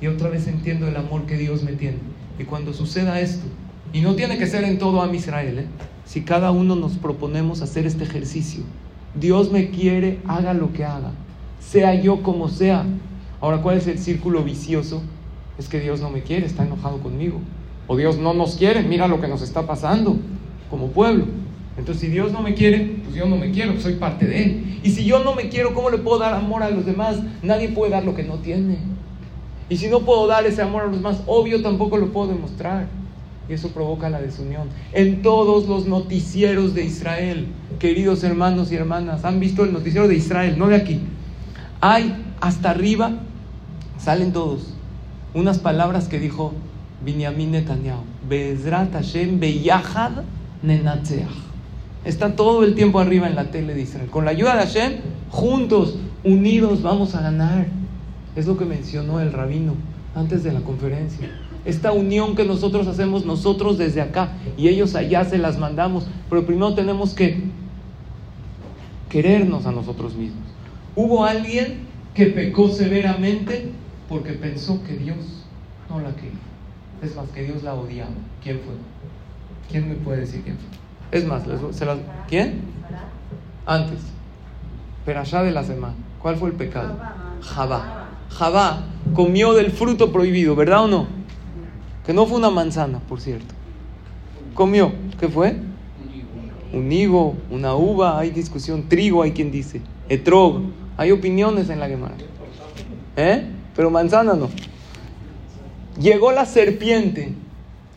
[0.00, 1.98] Y otra vez entiendo el amor que Dios me tiene.
[2.38, 3.46] Y cuando suceda esto,
[3.92, 5.66] y no tiene que ser en todo a Israel, ¿eh?
[6.04, 8.62] si cada uno nos proponemos hacer este ejercicio,
[9.14, 11.12] Dios me quiere, haga lo que haga,
[11.60, 12.86] sea yo como sea.
[13.40, 15.02] Ahora, ¿cuál es el círculo vicioso?
[15.58, 17.40] Es que Dios no me quiere, está enojado conmigo.
[17.86, 20.16] O Dios no nos quiere, mira lo que nos está pasando
[20.70, 21.26] como pueblo.
[21.76, 24.80] Entonces, si Dios no me quiere, pues yo no me quiero, soy parte de Él.
[24.82, 27.18] Y si yo no me quiero, ¿cómo le puedo dar amor a los demás?
[27.42, 28.78] Nadie puede dar lo que no tiene.
[29.68, 32.86] Y si no puedo dar ese amor a los demás, obvio tampoco lo puedo demostrar.
[33.48, 34.68] Y eso provoca la desunión.
[34.92, 40.14] En todos los noticieros de Israel, queridos hermanos y hermanas, han visto el noticiero de
[40.14, 41.00] Israel, no de aquí.
[41.80, 43.12] Hay hasta arriba,
[43.98, 44.74] salen todos,
[45.34, 46.52] unas palabras que dijo
[47.04, 48.02] Binyamin Netanyahu.
[48.28, 50.22] Bezrat Hashem beyahad
[50.62, 51.28] nenatzeach.
[52.04, 54.08] Está todo el tiempo arriba en la tele de Israel.
[54.08, 54.92] Con la ayuda de Hashem,
[55.30, 57.66] juntos, unidos, vamos a ganar.
[58.36, 59.74] Es lo que mencionó el rabino
[60.14, 61.28] antes de la conferencia
[61.64, 66.06] esta unión que nosotros hacemos nosotros desde acá y ellos allá se las mandamos.
[66.28, 67.42] Pero primero tenemos que,
[69.08, 70.42] querernos a nosotros mismos.
[70.96, 73.70] Hubo alguien que pecó severamente
[74.08, 75.44] porque pensó que Dios
[75.88, 76.30] no la quería.
[77.02, 78.10] Es más, que Dios la odiaba.
[78.42, 78.74] ¿Quién fue?
[79.70, 81.18] ¿Quién me puede decir quién fue?
[81.18, 81.98] Es más, se las,
[82.28, 82.60] ¿quién?
[83.66, 84.00] Antes.
[85.04, 85.94] Pero allá de la semana.
[86.20, 86.96] ¿Cuál fue el pecado?
[87.42, 88.08] Jabá.
[88.30, 91.06] Jabá comió del fruto prohibido, ¿verdad o no?
[92.06, 93.54] Que no fue una manzana, por cierto.
[94.54, 94.92] Comió.
[95.18, 95.56] ¿Qué fue?
[96.72, 98.88] Un higo, una uva, hay discusión.
[98.88, 99.80] Trigo, hay quien dice.
[100.08, 100.62] Etrog.
[100.96, 102.14] Hay opiniones en la Gemara.
[103.16, 103.46] ¿Eh?
[103.76, 104.48] Pero manzana no.
[105.98, 107.34] Llegó la serpiente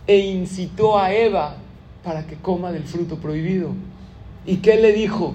[0.05, 1.57] e incitó a Eva
[2.03, 3.71] para que coma del fruto prohibido.
[4.45, 5.33] ¿Y qué le dijo?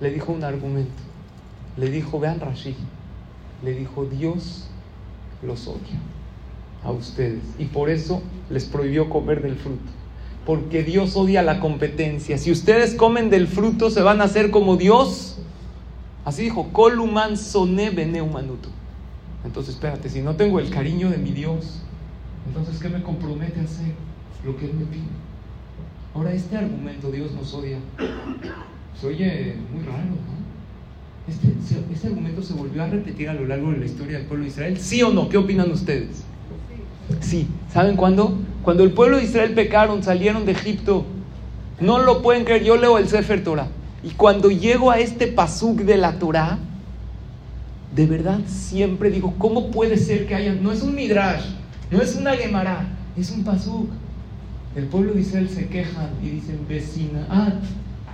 [0.00, 1.02] Le dijo un argumento.
[1.76, 2.74] Le dijo, vean Rashi,
[3.62, 4.68] le dijo, Dios
[5.42, 6.00] los odia
[6.86, 7.42] a ustedes.
[7.58, 9.90] Y por eso les prohibió comer del fruto.
[10.46, 12.38] Porque Dios odia la competencia.
[12.38, 15.38] Si ustedes comen del fruto, se van a hacer como Dios.
[16.24, 17.34] Así dijo, Columan.
[19.44, 21.82] Entonces, espérate, si no tengo el cariño de mi Dios,
[22.46, 23.92] entonces, ¿qué me compromete a hacer?
[24.44, 25.02] Lo que Él me pide.
[26.14, 27.78] Ahora, este argumento, Dios nos odia,
[28.98, 30.14] se oye muy raro.
[31.28, 31.48] Este,
[31.92, 34.50] este, argumento se volvió a repetir a lo largo de la historia del pueblo de
[34.50, 34.78] Israel.
[34.78, 35.28] ¿Sí o no?
[35.28, 36.24] ¿Qué opinan ustedes?
[37.20, 37.48] Sí.
[37.72, 38.38] ¿Saben cuándo?
[38.62, 41.04] Cuando el pueblo de Israel pecaron, salieron de Egipto.
[41.80, 42.64] No lo pueden creer.
[42.64, 43.68] Yo leo el Sefer Torah.
[44.02, 46.58] Y cuando llego a este pasuk de la Torah,
[47.94, 50.54] de verdad siempre digo, ¿cómo puede ser que haya?
[50.54, 51.44] No es un midrash,
[51.90, 53.88] no es una gemara, es un pasuk.
[54.74, 57.52] El pueblo de Israel se quejan y dicen, vecina, ah,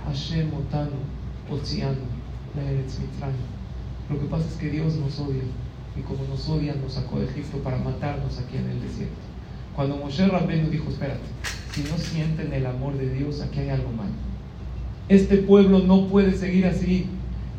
[0.07, 1.13] Hashem otano,
[4.09, 5.43] lo que pasa es que Dios nos odia
[5.97, 9.15] y como nos odia nos sacó de Egipto para matarnos aquí en el desierto.
[9.75, 11.21] Cuando Moshe Rabbenu dijo, espérate,
[11.73, 14.09] si no sienten el amor de Dios, aquí hay algo mal.
[15.09, 17.07] Este pueblo no puede seguir así.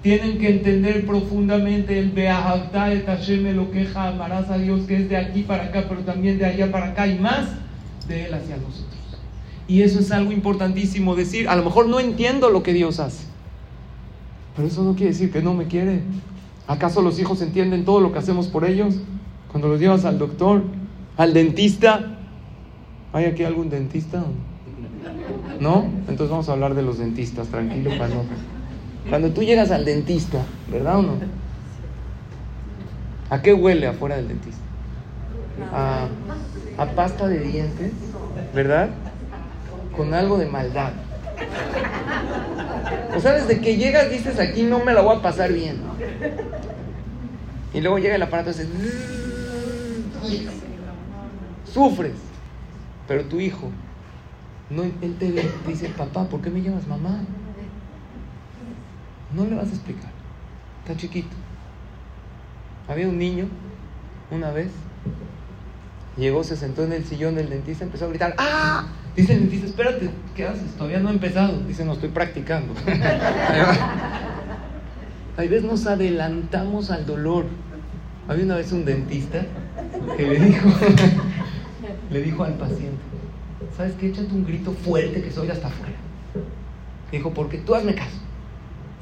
[0.02, 5.08] Tienen que entender profundamente el Beahavta et Hashem lo queja, amarás a Dios que es
[5.08, 7.48] de aquí para acá, pero también de allá para acá y más
[8.06, 8.94] de Él hacia nosotros.
[9.66, 11.48] Y eso es algo importantísimo decir.
[11.48, 13.24] A lo mejor no entiendo lo que Dios hace.
[14.54, 16.02] Pero eso no quiere decir que no me quiere.
[16.66, 18.96] ¿Acaso los hijos entienden todo lo que hacemos por ellos?
[19.50, 20.62] Cuando los llevas al doctor,
[21.16, 22.18] al dentista.
[23.12, 24.24] ¿Hay aquí algún dentista?
[25.60, 25.84] ¿No?
[26.08, 28.14] Entonces vamos a hablar de los dentistas, tranquilo, para
[29.08, 30.38] Cuando tú llegas al dentista,
[30.70, 31.12] ¿verdad o no?
[33.30, 34.60] ¿A qué huele afuera del dentista?
[35.72, 36.08] A,
[36.78, 37.92] a pasta de dientes,
[38.54, 38.90] ¿verdad?
[39.96, 40.92] Con algo de maldad.
[43.16, 45.76] O sea, desde que llegas dices aquí no me la voy a pasar bien.
[47.74, 48.68] Y luego llega el aparato y dice,
[51.70, 52.14] sufres.
[53.08, 53.70] Pero tu hijo,
[54.70, 55.30] no, él te
[55.66, 57.20] dice, papá, ¿por qué me llamas mamá?
[59.34, 60.10] No le vas a explicar.
[60.82, 61.34] Está chiquito.
[62.88, 63.48] Había un niño,
[64.30, 64.70] una vez,
[66.16, 68.86] llegó, se sentó en el sillón del dentista, empezó a gritar, ¡ah!
[69.16, 70.74] Dice el dentista, espérate, ¿qué haces?
[70.76, 71.60] Todavía no he empezado.
[71.60, 72.72] Dice, no, estoy practicando.
[75.36, 77.46] Hay veces nos adelantamos al dolor.
[78.26, 79.44] Había una vez un dentista
[80.16, 80.68] que le dijo,
[82.10, 83.02] le dijo al paciente,
[83.76, 84.08] ¿sabes qué?
[84.08, 85.94] Échate un grito fuerte que soy hasta afuera.
[87.12, 88.16] Dijo, porque tú hazme caso.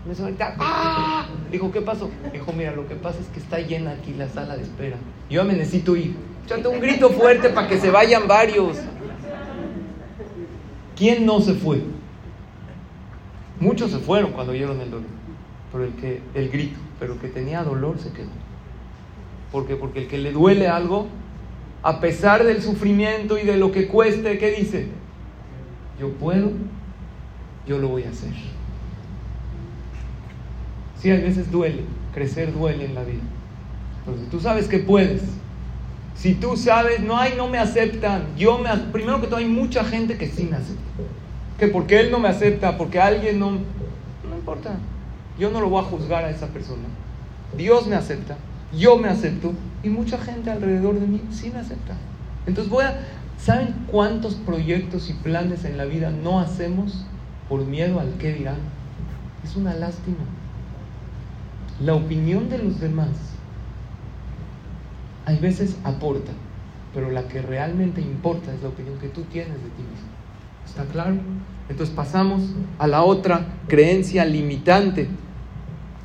[0.04, 1.26] Me hizo ¡ah!
[1.52, 2.10] Dijo, ¿qué pasó?
[2.32, 4.96] Dijo, mira, lo que pasa es que está llena aquí la sala de espera.
[5.30, 6.16] Yo me necesito ir.
[6.44, 8.78] Échate un grito fuerte para que se vayan varios.
[10.96, 11.82] ¿Quién no se fue?
[13.60, 15.06] Muchos se fueron cuando oyeron el dolor,
[15.70, 18.41] pero el, que, el grito, pero que tenía dolor se quedó.
[19.52, 19.76] ¿Por qué?
[19.76, 21.06] Porque el que le duele algo,
[21.82, 24.88] a pesar del sufrimiento y de lo que cueste, ¿qué dice?
[26.00, 26.50] Yo puedo,
[27.66, 28.32] yo lo voy a hacer.
[30.98, 31.82] Sí, a veces duele,
[32.14, 33.22] crecer duele en la vida.
[34.18, 35.22] Si tú sabes que puedes,
[36.14, 38.26] si tú sabes, no hay, no me aceptan.
[38.36, 40.82] Yo me, primero que todo hay mucha gente que sí me acepta.
[41.58, 44.76] Que porque él no me acepta, porque alguien no, no importa.
[45.38, 46.84] Yo no lo voy a juzgar a esa persona.
[47.56, 48.36] Dios me acepta,
[48.76, 49.52] yo me acepto
[49.82, 51.94] y mucha gente alrededor de mí sí me acepta.
[52.46, 53.00] Entonces voy a,
[53.38, 57.04] ¿saben cuántos proyectos y planes en la vida no hacemos
[57.48, 58.58] por miedo al que dirán?
[59.44, 60.24] Es una lástima.
[61.80, 63.10] La opinión de los demás
[65.24, 66.32] hay veces aporta,
[66.94, 70.08] pero la que realmente importa es la opinión que tú tienes de ti mismo.
[70.66, 71.16] ¿Está claro?
[71.68, 72.42] Entonces pasamos
[72.78, 75.08] a la otra creencia limitante,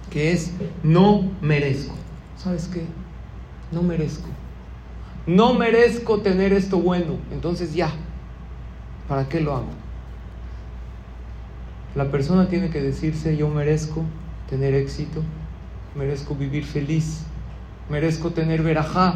[0.10, 0.54] que es
[0.84, 1.96] no merezco.
[2.38, 2.86] ¿Sabes qué?
[3.72, 4.30] No merezco.
[5.26, 7.18] No merezco tener esto bueno.
[7.32, 7.92] Entonces ya,
[9.08, 9.70] ¿para qué lo hago?
[11.96, 14.04] La persona tiene que decirse, yo merezco
[14.50, 15.22] tener éxito,
[15.96, 17.24] merezco vivir feliz,
[17.90, 19.16] merezco tener verajá.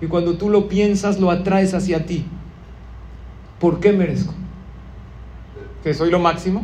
[0.00, 2.24] Y cuando tú lo piensas, lo atraes hacia ti.
[3.58, 4.32] ¿Por qué merezco?
[5.82, 6.62] ¿Que soy lo máximo?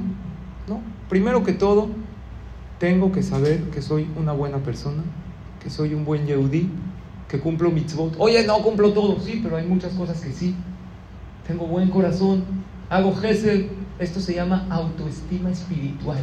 [0.68, 0.80] No.
[1.08, 1.88] Primero que todo,
[2.78, 5.02] tengo que saber que soy una buena persona,
[5.62, 6.70] que soy un buen yehudí,
[7.28, 8.14] que cumplo mitzvot.
[8.18, 10.54] Oye, no cumplo todo, sí, pero hay muchas cosas que sí.
[11.46, 12.44] Tengo buen corazón,
[12.88, 13.66] hago gesed.
[13.98, 16.20] Esto se llama autoestima espiritual.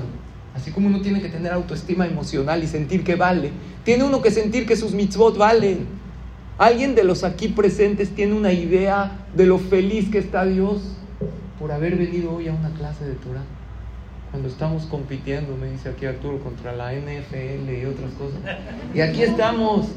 [0.55, 3.51] Así como uno tiene que tener autoestima emocional y sentir que vale,
[3.83, 5.85] tiene uno que sentir que sus mitzvot valen.
[6.57, 10.81] ¿Alguien de los aquí presentes tiene una idea de lo feliz que está Dios
[11.59, 13.43] por haber venido hoy a una clase de Torah?
[14.35, 18.41] Cuando estamos compitiendo, me dice aquí Arturo, contra la NFL y otras cosas.
[18.93, 19.87] Y aquí estamos.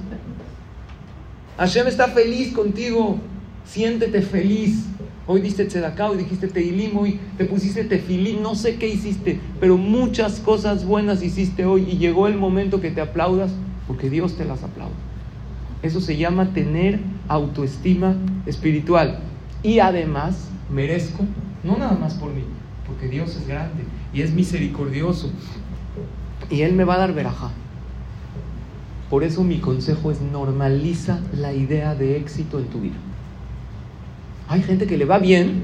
[1.57, 3.19] Hashem está feliz contigo.
[3.65, 4.85] Siéntete feliz.
[5.27, 9.77] Hoy diste tzedakah, hoy dijiste teilim, hoy te pusiste tefilín, no sé qué hiciste, pero
[9.77, 13.51] muchas cosas buenas hiciste hoy y llegó el momento que te aplaudas
[13.89, 14.95] porque Dios te las aplaude.
[15.83, 18.15] Eso se llama tener autoestima
[18.47, 19.19] espiritual.
[19.65, 21.25] Y además merezco,
[21.65, 22.45] no nada más por mí,
[22.87, 23.83] porque Dios es grande
[24.13, 25.31] y es misericordioso.
[26.51, 27.51] Y Él me va a dar veraja.
[29.11, 32.97] Por eso mi consejo es normaliza la idea de éxito en tu vida.
[34.49, 35.63] Hay gente que le va bien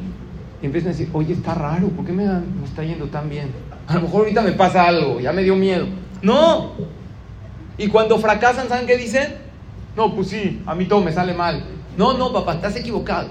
[0.62, 2.24] y empiezan a decir, oye, está raro, ¿por qué me,
[2.64, 3.50] está yendo tan bien?
[3.86, 5.86] A lo mejor ahorita me pasa algo, ya me dio miedo.
[6.22, 6.72] No.
[7.76, 9.34] Y cuando fracasan, ¿saben qué dicen?
[9.96, 11.64] No, pues sí, a mí todo me sale mal.
[11.96, 13.28] No, no, papá, estás equivocado.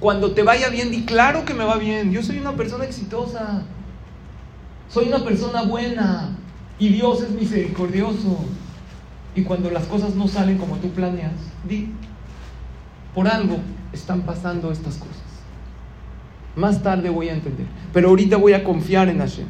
[0.00, 2.12] Cuando te vaya bien, di claro que me va bien.
[2.12, 3.62] Yo soy una persona exitosa.
[4.88, 6.36] Soy una persona buena.
[6.78, 8.38] Y Dios es misericordioso.
[9.34, 11.32] Y cuando las cosas no salen como tú planeas,
[11.68, 11.90] di,
[13.14, 13.58] por algo
[13.92, 15.16] están pasando estas cosas.
[16.54, 17.66] Más tarde voy a entender.
[17.92, 19.46] Pero ahorita voy a confiar en Hashem.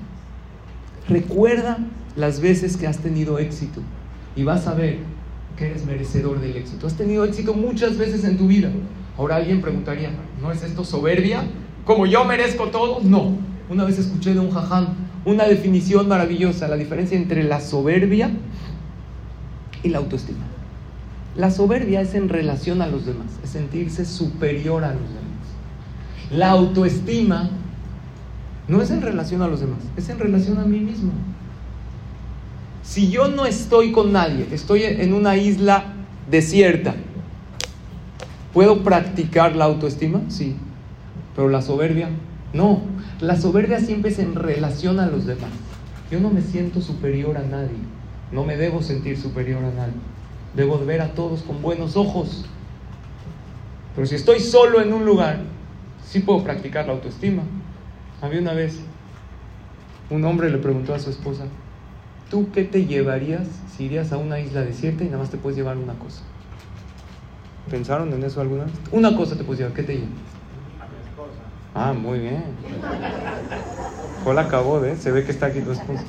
[1.08, 1.78] Recuerda
[2.16, 3.80] las veces que has tenido éxito.
[4.34, 4.98] Y vas a ver
[5.56, 6.86] que eres merecedor del éxito.
[6.86, 8.70] Has tenido éxito muchas veces en tu vida.
[9.16, 10.10] Ahora alguien preguntaría,
[10.42, 11.44] ¿no es esto soberbia?
[11.84, 13.00] ¿Como yo merezco todo?
[13.02, 13.36] No.
[13.70, 14.88] Una vez escuché de un jajam
[15.26, 18.30] una definición maravillosa, la diferencia entre la soberbia
[19.82, 20.44] y la autoestima.
[21.36, 25.26] La soberbia es en relación a los demás, es sentirse superior a los demás.
[26.30, 27.50] La autoestima
[28.68, 31.12] no es en relación a los demás, es en relación a mí mismo.
[32.82, 35.92] Si yo no estoy con nadie, estoy en una isla
[36.30, 36.94] desierta,
[38.54, 40.22] ¿puedo practicar la autoestima?
[40.28, 40.56] Sí.
[41.34, 42.08] Pero la soberbia,
[42.52, 42.80] no.
[43.20, 45.50] La soberbia siempre es en relación a los demás.
[46.10, 47.78] Yo no me siento superior a nadie.
[48.30, 49.94] No me debo sentir superior a nadie.
[50.54, 52.44] Debo ver a todos con buenos ojos.
[53.94, 55.38] Pero si estoy solo en un lugar,
[56.04, 57.42] sí puedo practicar la autoestima.
[58.20, 58.80] Había una vez
[60.10, 61.44] un hombre le preguntó a su esposa,
[62.30, 65.56] ¿tú qué te llevarías si irías a una isla desierta y nada más te puedes
[65.56, 66.22] llevar una cosa?
[67.70, 68.74] ¿Pensaron en eso alguna vez?
[68.92, 70.10] Una cosa te puedes llevar, ¿qué te llevas?
[71.78, 72.42] Ah, muy bien.
[74.24, 74.96] Hola acabó, ¿eh?
[74.98, 76.04] Se ve que está aquí tu esposa.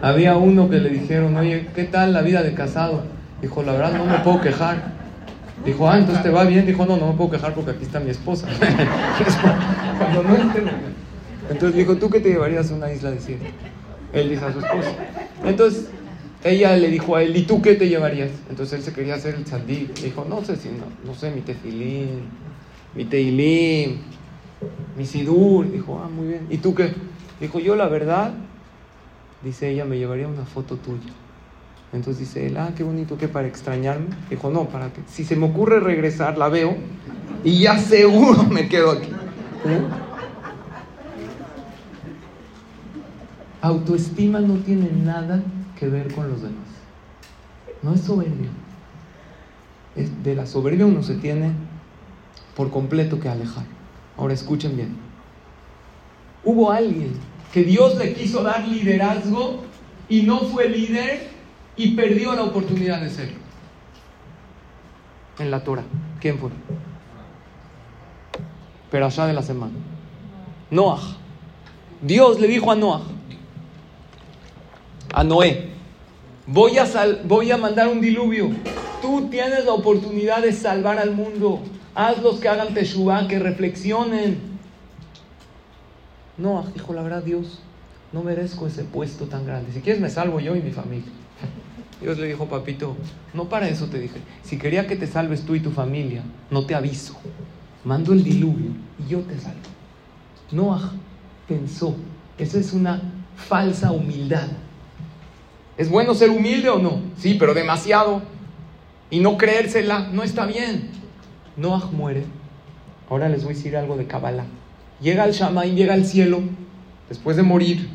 [0.00, 3.02] Había uno que le dijeron, oye, ¿qué tal la vida de casado?
[3.40, 4.92] Dijo, la verdad no me puedo quejar.
[5.64, 6.66] Dijo, ah, entonces te va bien.
[6.66, 8.46] Dijo, no, no me puedo quejar porque aquí está mi esposa.
[9.98, 10.36] Cuando no
[11.50, 13.46] Entonces dijo, ¿tú qué te llevarías a una isla desierta?
[14.12, 14.90] Él dice a su esposa.
[15.44, 15.88] Entonces
[16.44, 18.30] ella le dijo a él, ¿y tú qué te llevarías?
[18.50, 19.88] Entonces él se quería hacer el sandí.
[20.02, 22.22] Dijo, no sé si, no, no sé, mi tefilín,
[22.94, 23.98] mi teilim,
[24.96, 25.70] mi sidur.
[25.70, 26.46] Dijo, ah, muy bien.
[26.50, 26.92] ¿Y tú qué?
[27.40, 28.34] Dijo, yo la verdad,
[29.42, 31.12] dice ella, me llevaría una foto tuya.
[31.92, 34.06] Entonces dice él, ah, qué bonito, que para extrañarme.
[34.28, 36.76] Dijo, no, para que, si se me ocurre regresar, la veo
[37.44, 39.10] y ya seguro me quedo aquí.
[39.64, 39.80] ¿Eh?
[43.60, 45.40] Autoestima no tiene nada
[45.82, 46.68] que ver con los demás.
[47.82, 48.50] No es soberbia.
[49.96, 51.50] Es de la soberbia uno se tiene
[52.54, 53.64] por completo que alejar.
[54.16, 54.96] Ahora escuchen bien.
[56.44, 57.14] Hubo alguien
[57.52, 59.64] que Dios le quiso dar liderazgo
[60.08, 61.28] y no fue líder
[61.76, 63.38] y perdió la oportunidad de serlo.
[65.40, 65.84] En la Torah.
[66.20, 66.50] ¿Quién fue?
[68.88, 69.74] Pero allá de la semana.
[70.70, 71.16] Noah.
[72.02, 73.02] Dios le dijo a Noah,
[75.12, 75.71] a Noé,
[76.46, 76.86] voy a,
[77.24, 78.50] voy a mandar un diluvio.
[79.00, 81.60] Tú tienes la oportunidad de salvar al mundo.
[81.94, 84.38] Hazlos que hagan teshuva, que reflexionen.
[86.38, 87.60] No, dijo la verdad, Dios,
[88.12, 89.72] no merezco ese puesto tan grande.
[89.72, 91.10] Si quieres me salvo yo y mi familia.
[92.00, 92.96] Dios le dijo, papito,
[93.34, 94.20] no para eso te dije.
[94.42, 97.16] Si quería que te salves tú y tu familia, no te aviso.
[97.84, 99.60] mando el diluvio y yo te salvo.
[100.50, 100.92] Noah
[101.48, 101.96] pensó,
[102.38, 103.00] esa es una
[103.36, 104.48] falsa humildad.
[105.82, 107.00] ¿Es bueno ser humilde o no?
[107.18, 108.22] Sí, pero demasiado.
[109.10, 110.90] Y no creérsela no está bien.
[111.56, 112.22] Noah muere.
[113.10, 114.44] Ahora les voy a decir algo de Kabbalah.
[115.00, 116.40] Llega al Shammai, llega al cielo,
[117.08, 117.88] después de morir.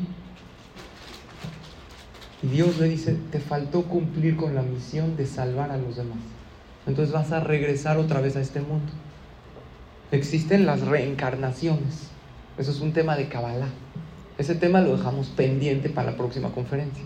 [2.42, 6.18] Y Dios le dice, te faltó cumplir con la misión de salvar a los demás.
[6.86, 8.92] Entonces vas a regresar otra vez a este mundo.
[10.12, 12.10] Existen las reencarnaciones.
[12.58, 13.70] Eso es un tema de Kabbalah.
[14.36, 17.02] Ese tema lo dejamos pendiente para la próxima conferencia.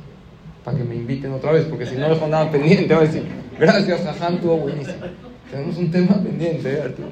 [0.65, 3.27] Para que me inviten otra vez, porque si no dejo nada pendiente, voy a decir,
[3.59, 5.07] gracias, Jajam, estuvo buenísimo.
[5.51, 7.09] Tenemos un tema pendiente, ¿eh, Arturo?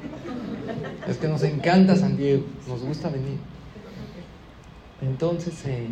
[1.07, 3.37] Es que nos encanta San Diego, nos gusta venir.
[5.01, 5.87] Entonces, eh,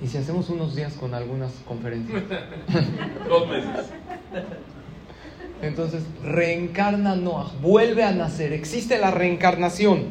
[0.00, 2.22] ¿y si hacemos unos días con algunas conferencias?
[3.28, 3.86] Dos meses.
[5.62, 10.04] Entonces, reencarna Noah, vuelve a nacer, existe la reencarnación.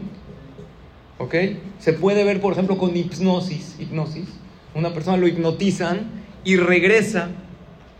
[1.18, 1.36] ¿Ok?
[1.80, 3.76] Se puede ver, por ejemplo, con hipnosis.
[3.80, 4.28] Hipnosis.
[4.76, 6.02] Una persona lo hipnotizan
[6.44, 7.30] y regresa.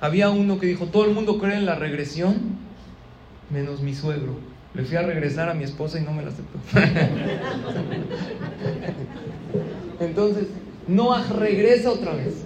[0.02, 2.58] Había uno que dijo, todo el mundo cree en la regresión,
[3.50, 4.36] menos mi suegro.
[4.74, 6.60] Le fui a regresar a mi esposa y no me la aceptó.
[10.02, 10.48] Entonces,
[10.88, 12.44] Noah regresa otra vez.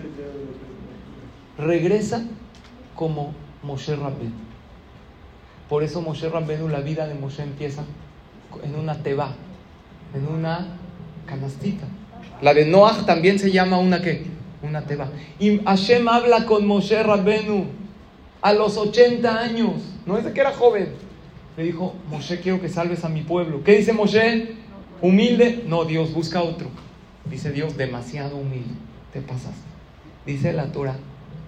[1.58, 2.24] Regresa
[2.96, 4.32] como Moshe Rabbenu.
[5.68, 7.84] Por eso Moshe Rabbenu, la vida de Moshe empieza
[8.64, 9.34] en una teba,
[10.14, 10.68] en una
[11.26, 11.88] canastita.
[12.42, 14.24] La de Noah también se llama una que
[14.62, 15.10] una teba.
[15.40, 17.66] Y Hashem habla con Moshe Rabbenu
[18.42, 19.74] a los 80 años.
[20.06, 20.90] No es de que era joven.
[21.58, 23.64] Le dijo, Moshe, quiero que salves a mi pueblo.
[23.64, 24.56] ¿Qué dice Moshe?
[25.02, 25.64] ¿Humilde?
[25.68, 26.68] No, Dios, busca otro.
[27.26, 28.74] Dice Dios, demasiado humilde.
[29.12, 29.70] Te pasaste.
[30.26, 30.96] Dice la Torah,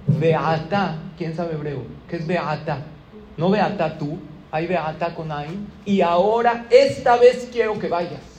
[0.08, 0.98] Beata.
[1.18, 1.84] ¿Quién sabe hebreo?
[2.10, 2.86] ¿Qué es Beata?
[3.38, 4.20] No Beata tú,
[4.52, 5.58] hay Beata con ahí.
[5.86, 8.31] Y ahora, esta vez quiero que vayas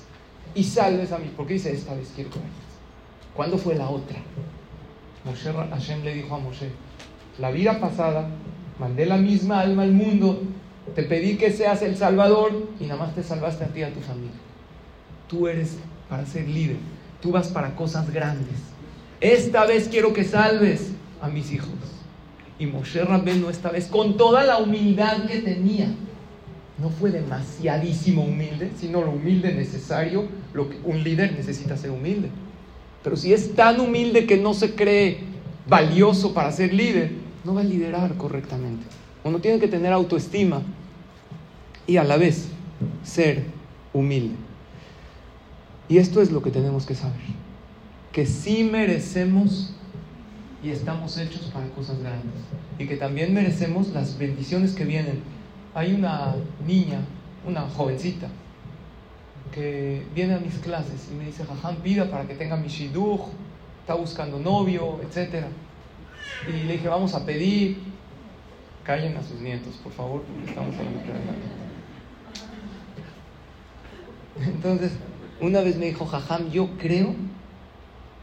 [0.55, 1.33] y salves a mí.
[1.37, 2.53] ¿Por qué dice esta vez quiero que vayas?
[3.35, 4.19] ¿Cuándo fue la otra?
[5.25, 6.71] Moshe, Hashem le dijo a Moshe,
[7.39, 8.29] la vida pasada
[8.79, 10.43] mandé la misma alma al mundo,
[10.95, 13.95] te pedí que seas el Salvador y nada más te salvaste a ti y a
[13.95, 14.33] tu familia.
[15.29, 15.79] Tú eres
[16.09, 16.77] para ser líder,
[17.21, 18.59] tú vas para cosas grandes.
[19.21, 21.69] Esta vez quiero que salves a mis hijos.
[22.59, 25.95] Y Moshe Rabbenu esta vez, con toda la humildad que tenía,
[26.79, 32.31] no fue demasiadísimo humilde, sino lo humilde necesario, lo que un líder necesita ser humilde.
[33.03, 35.19] Pero si es tan humilde que no se cree
[35.69, 37.13] valioso para ser líder,
[37.45, 38.85] no va a liderar correctamente.
[39.25, 40.63] Uno tiene que tener autoestima
[41.87, 42.49] y a la vez
[43.03, 43.45] ser
[43.93, 44.35] humilde.
[45.89, 47.21] Y esto es lo que tenemos que saber,
[48.13, 49.75] que sí merecemos
[50.63, 52.33] y estamos hechos para cosas grandes
[52.79, 55.21] y que también merecemos las bendiciones que vienen.
[55.75, 56.35] Hay una
[56.67, 57.01] niña,
[57.47, 58.29] una jovencita,
[59.53, 63.21] que viene a mis clases y me dice, Jajam, pida para que tenga mi shidduch,
[63.81, 65.47] está buscando novio, etc.
[66.49, 67.79] Y le dije, vamos a pedir,
[68.85, 70.83] callen a sus nietos, por favor, porque estamos en
[74.49, 74.93] Entonces,
[75.41, 77.15] una vez me dijo, Jajam, yo creo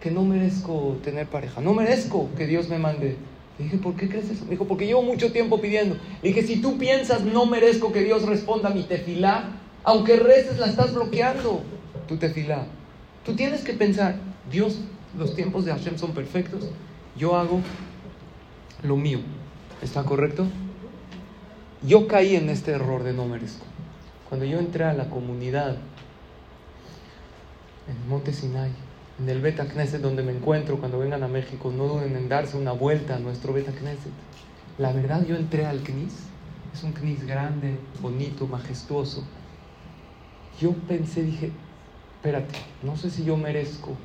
[0.02, 3.18] que no merezco tener pareja, no merezco que Dios me mande.
[3.60, 4.46] Le dije, ¿por qué crees eso?
[4.46, 5.98] Me dijo, porque llevo mucho tiempo pidiendo.
[6.24, 9.50] Le dije, si tú piensas no merezco que Dios responda a mi tefilá,
[9.84, 11.62] aunque reces la estás bloqueando,
[12.08, 12.66] tu tefilá.
[13.26, 14.16] Tú tienes que pensar,
[14.50, 14.80] Dios,
[15.18, 16.70] los tiempos de Hashem son perfectos,
[17.18, 17.60] yo hago
[18.82, 19.20] lo mío.
[19.82, 20.48] ¿Está correcto?
[21.86, 23.66] Yo caí en este error de no merezco.
[24.30, 25.76] Cuando yo entré a la comunidad
[27.88, 28.72] en Monte Sinai,
[29.20, 32.58] en el Beta Knesset donde me encuentro cuando vengan a México, no duden en darse
[32.58, 34.12] una vuelta a nuestro Beta Knesset.
[34.78, 36.14] La verdad, yo entré al Knis,
[36.74, 39.24] es un Knis grande, bonito, majestuoso.
[40.60, 41.52] Yo pensé, dije,
[42.16, 43.96] espérate, no sé si yo merezco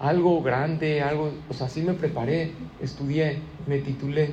[0.00, 4.30] algo grande, algo, o sea, sí me preparé, estudié, me titulé.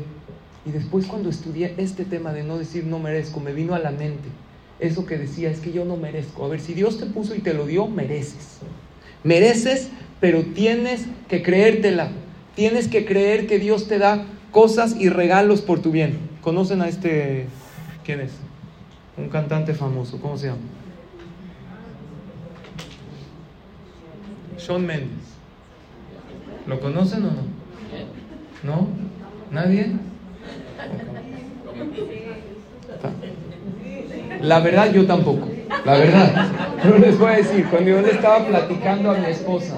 [0.65, 3.91] Y después cuando estudié este tema de no decir no merezco, me vino a la
[3.91, 4.29] mente
[4.79, 6.45] eso que decía, es que yo no merezco.
[6.45, 8.59] A ver, si Dios te puso y te lo dio, mereces.
[9.25, 9.89] Mereces,
[10.21, 12.09] pero tienes que creértela.
[12.55, 16.17] Tienes que creer que Dios te da cosas y regalos por tu bien.
[16.41, 17.47] ¿Conocen a este?
[18.05, 18.31] ¿Quién es?
[19.17, 20.21] Un cantante famoso.
[20.21, 20.59] ¿Cómo se llama?
[24.57, 25.09] Sean Mendes.
[26.67, 27.41] ¿Lo conocen o no?
[28.63, 28.87] ¿No?
[29.51, 29.91] ¿Nadie?
[34.41, 35.47] La verdad yo tampoco,
[35.85, 36.51] la verdad.
[36.81, 39.75] Pero les voy a decir, cuando yo le estaba platicando a mi esposa.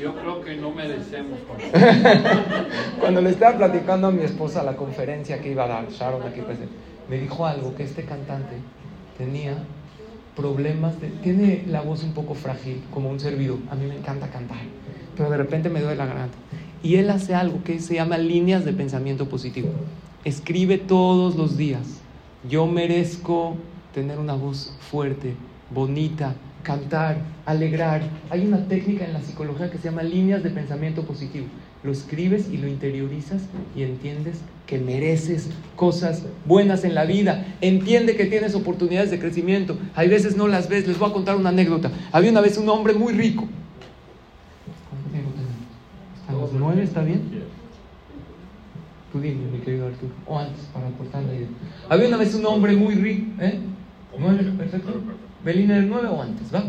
[0.00, 1.38] Yo creo que no merecemos.
[3.00, 6.40] cuando le estaba platicando a mi esposa la conferencia que iba a dar, Sharon aquí
[6.40, 6.72] presente,
[7.08, 8.56] me dijo algo que este cantante
[9.18, 9.54] tenía
[10.36, 13.58] problemas, de, tiene la voz un poco frágil, como un servidor.
[13.70, 14.58] A mí me encanta cantar,
[15.16, 16.36] pero de repente me duele la garganta.
[16.82, 19.70] Y él hace algo que se llama líneas de pensamiento positivo.
[20.24, 22.00] Escribe todos los días,
[22.48, 23.56] yo merezco
[23.94, 25.34] tener una voz fuerte,
[25.70, 26.34] bonita,
[26.64, 28.02] cantar, alegrar.
[28.28, 31.46] Hay una técnica en la psicología que se llama líneas de pensamiento positivo.
[31.84, 33.42] Lo escribes y lo interiorizas
[33.76, 37.46] y entiendes que mereces cosas buenas en la vida.
[37.60, 39.78] Entiende que tienes oportunidades de crecimiento.
[39.94, 40.88] Hay veces no las ves.
[40.88, 41.92] Les voy a contar una anécdota.
[42.10, 43.46] Había una vez un hombre muy rico.
[46.26, 47.20] ¿A los nueve está bien?
[49.12, 50.12] Tú dime, mi querido Arturo.
[50.26, 51.48] O antes, para cortar la idea.
[51.88, 53.26] Había una vez un hombre muy rico.
[53.40, 53.60] ¿Eh?
[54.18, 54.52] ¿Nueve?
[54.56, 54.92] Perfecto.
[55.44, 56.64] Belina el nueve o antes, ¿va?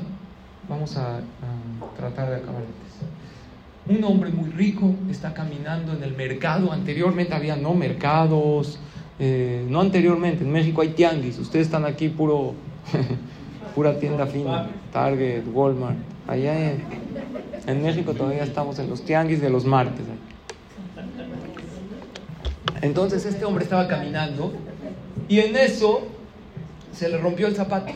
[0.67, 1.21] Vamos a, a
[1.97, 2.95] tratar de acabar antes.
[3.87, 6.71] Un hombre muy rico está caminando en el mercado.
[6.71, 8.79] Anteriormente había no mercados,
[9.19, 10.43] eh, no anteriormente.
[10.43, 11.37] En México hay tianguis.
[11.37, 12.55] Ustedes están aquí puro,
[13.75, 15.97] pura tienda fina, Target, Walmart.
[16.27, 16.83] Allá en,
[17.67, 20.05] en México todavía estamos en los tianguis de los martes.
[22.81, 24.51] Entonces este hombre estaba caminando
[25.27, 26.07] y en eso
[26.95, 27.93] se le rompió el zapato.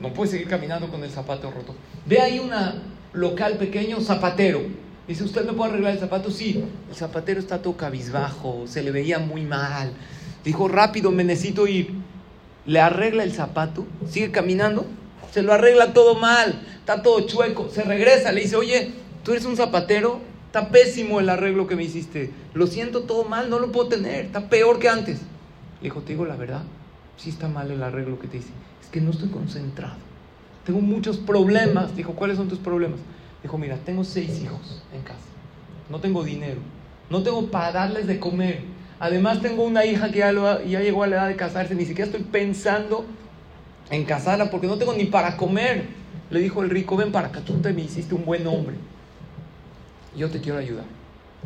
[0.00, 1.74] No puede seguir caminando con el zapato roto.
[2.06, 2.82] Ve ahí una
[3.12, 4.62] local pequeño, zapatero.
[5.06, 6.30] Dice, ¿usted me puede arreglar el zapato?
[6.30, 6.64] Sí.
[6.88, 9.92] El zapatero está todo cabizbajo, se le veía muy mal.
[10.44, 11.92] Dijo, rápido, me necesito ir.
[12.66, 14.86] Le arregla el zapato, sigue caminando,
[15.30, 17.68] se lo arregla todo mal, está todo chueco.
[17.68, 18.92] Se regresa, le dice, oye,
[19.22, 22.30] tú eres un zapatero, está pésimo el arreglo que me hiciste.
[22.54, 25.18] Lo siento todo mal, no lo puedo tener, está peor que antes.
[25.80, 26.62] Le dijo, te digo la verdad,
[27.16, 28.50] sí está mal el arreglo que te hice.
[28.82, 29.96] Es que no estoy concentrado
[30.64, 31.94] tengo muchos problemas.
[31.94, 32.98] Dijo, ¿cuáles son tus problemas?
[33.42, 35.18] Dijo, mira, tengo seis hijos en casa.
[35.90, 36.60] No tengo dinero.
[37.10, 38.62] No tengo para darles de comer.
[38.98, 41.74] Además tengo una hija que ya, llegó a la edad de casarse.
[41.74, 43.04] Ni siquiera estoy pensando
[43.90, 45.84] en casarla porque no tengo ni para comer.
[46.30, 48.76] Le dijo el rico, ven para acá, tú te me hiciste un buen hombre.
[50.16, 50.86] Yo te quiero ayudar.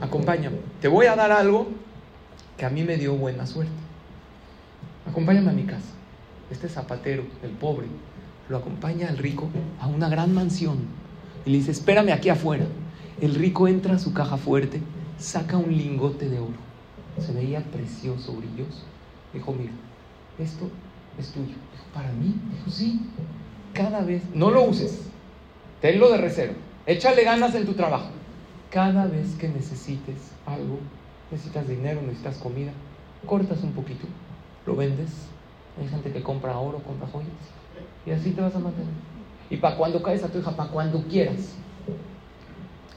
[0.01, 0.59] Acompáñame.
[0.81, 1.69] Te voy a dar algo
[2.57, 3.73] que a mí me dio buena suerte.
[5.09, 5.95] Acompáñame a mi casa.
[6.51, 7.87] Este zapatero, el pobre,
[8.49, 9.49] lo acompaña al rico
[9.81, 10.79] a una gran mansión
[11.47, 12.67] y le dice, espérame aquí afuera.
[13.21, 14.81] El rico entra a su caja fuerte,
[15.19, 16.69] saca un lingote de oro.
[17.19, 18.85] Se veía precioso, brilloso.
[19.33, 19.73] Dijo, mira,
[20.39, 20.69] esto
[21.19, 21.47] es tuyo.
[21.47, 22.35] Dijo, ¿para mí?
[22.53, 23.01] Dijo, sí.
[23.73, 25.09] Cada vez, no lo uses,
[25.81, 26.55] tenlo de reserva.
[26.87, 28.11] Échale ganas en tu trabajo.
[28.71, 30.79] Cada vez que necesites algo,
[31.31, 32.73] necesitas dinero, necesitas comida,
[33.27, 34.07] cortas un poquito,
[34.69, 35.11] lo vendes.
[35.81, 37.31] Hay gente que compra oro, compra joyas
[38.07, 38.93] y así te vas a mantener.
[39.51, 41.55] Y para cuando caes a tu hija, para cuando quieras.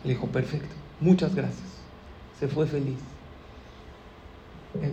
[0.04, 1.68] Le dijo, perfecto, muchas gracias.
[2.40, 2.98] Se fue feliz.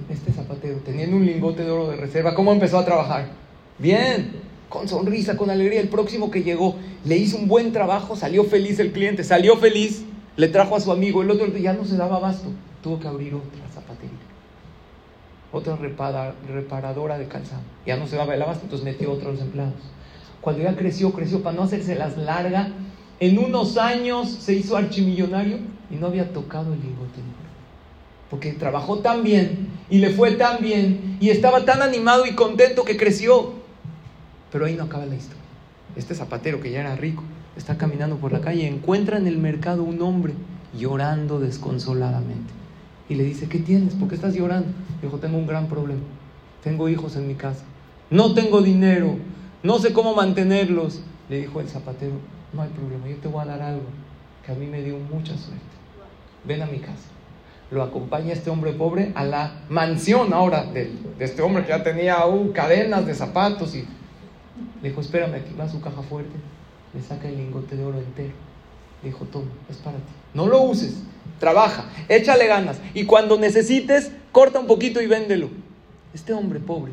[0.08, 3.28] Este zapatero, teniendo un lingote de oro de reserva, ¿cómo empezó a trabajar?
[3.78, 4.32] Bien,
[4.68, 5.80] con sonrisa, con alegría.
[5.80, 10.04] El próximo que llegó le hizo un buen trabajo, salió feliz el cliente, salió feliz,
[10.36, 11.22] le trajo a su amigo.
[11.22, 12.48] El otro ya no se daba abasto,
[12.82, 14.17] tuvo que abrir otra zapatería
[15.52, 17.62] otra reparadora de calzado.
[17.86, 19.74] Ya no se daba el abasto, entonces metió otros empleados.
[20.40, 22.68] Cuando ya creció, creció para no hacerse las larga.
[23.20, 25.58] En unos años se hizo archimillonario
[25.90, 27.20] y no había tocado el lingote
[28.30, 32.84] Porque trabajó tan bien y le fue tan bien y estaba tan animado y contento
[32.84, 33.54] que creció.
[34.52, 35.42] Pero ahí no acaba la historia.
[35.96, 37.24] Este zapatero que ya era rico
[37.56, 40.34] está caminando por la calle y encuentra en el mercado un hombre
[40.78, 42.57] llorando desconsoladamente.
[43.08, 43.94] Y le dice, ¿qué tienes?
[43.94, 44.68] ¿Por qué estás llorando?
[45.02, 46.02] Dijo, tengo un gran problema.
[46.62, 47.64] Tengo hijos en mi casa.
[48.10, 49.16] No tengo dinero.
[49.62, 51.00] No sé cómo mantenerlos.
[51.28, 52.14] Le dijo el zapatero,
[52.52, 53.82] no hay problema, yo te voy a dar algo
[54.44, 55.62] que a mí me dio mucha suerte.
[56.44, 57.08] Ven a mi casa.
[57.70, 62.26] Lo acompaña este hombre pobre a la mansión ahora de, este hombre que ya tenía
[62.26, 63.84] uh, cadenas de zapatos y
[64.82, 66.34] le dijo, espérame, aquí va su caja fuerte.
[66.94, 68.32] Le saca el lingote de oro entero.
[69.02, 70.12] Le dijo, toma, es para ti.
[70.32, 71.02] No lo uses,
[71.38, 72.80] trabaja, échale ganas.
[72.94, 75.50] Y cuando necesites, corta un poquito y véndelo.
[76.14, 76.92] Este hombre pobre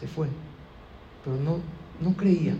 [0.00, 0.28] se fue,
[1.24, 1.58] pero no,
[2.00, 2.54] no creía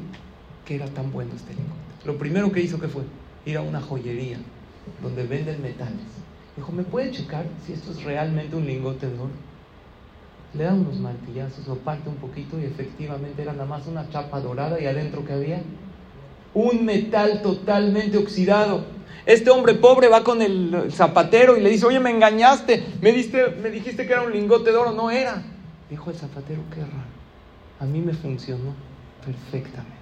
[0.64, 1.76] que era tan bueno este lingote.
[2.05, 3.03] Lo primero que hizo que fue
[3.44, 4.38] ir a una joyería
[5.03, 6.07] donde venden metales.
[6.57, 9.30] Dijo, ¿me puede checar si esto es realmente un lingote de oro?
[10.55, 14.40] Le da unos martillazos, lo parte un poquito y efectivamente era nada más una chapa
[14.40, 15.62] dorada y adentro que había
[16.55, 18.86] un metal totalmente oxidado.
[19.25, 23.49] Este hombre pobre va con el zapatero y le dice, oye, me engañaste, me, diste,
[23.63, 25.43] me dijiste que era un lingote de oro, no era.
[25.91, 27.11] Dijo el zapatero, qué raro,
[27.81, 28.75] a mí me funcionó
[29.25, 29.95] perfectamente.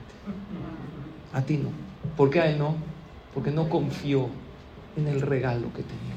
[1.32, 1.70] A ti no.
[2.16, 2.76] ¿Por qué a él no?
[3.32, 4.28] Porque no confió
[4.96, 6.14] en el regalo que tenía.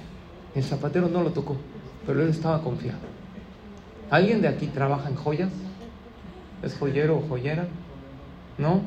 [0.55, 1.57] El zapatero no lo tocó,
[2.05, 2.99] pero él estaba confiado.
[4.09, 5.51] ¿Alguien de aquí trabaja en joyas?
[6.63, 7.67] ¿Es joyero o joyera?
[8.57, 8.81] ¿No?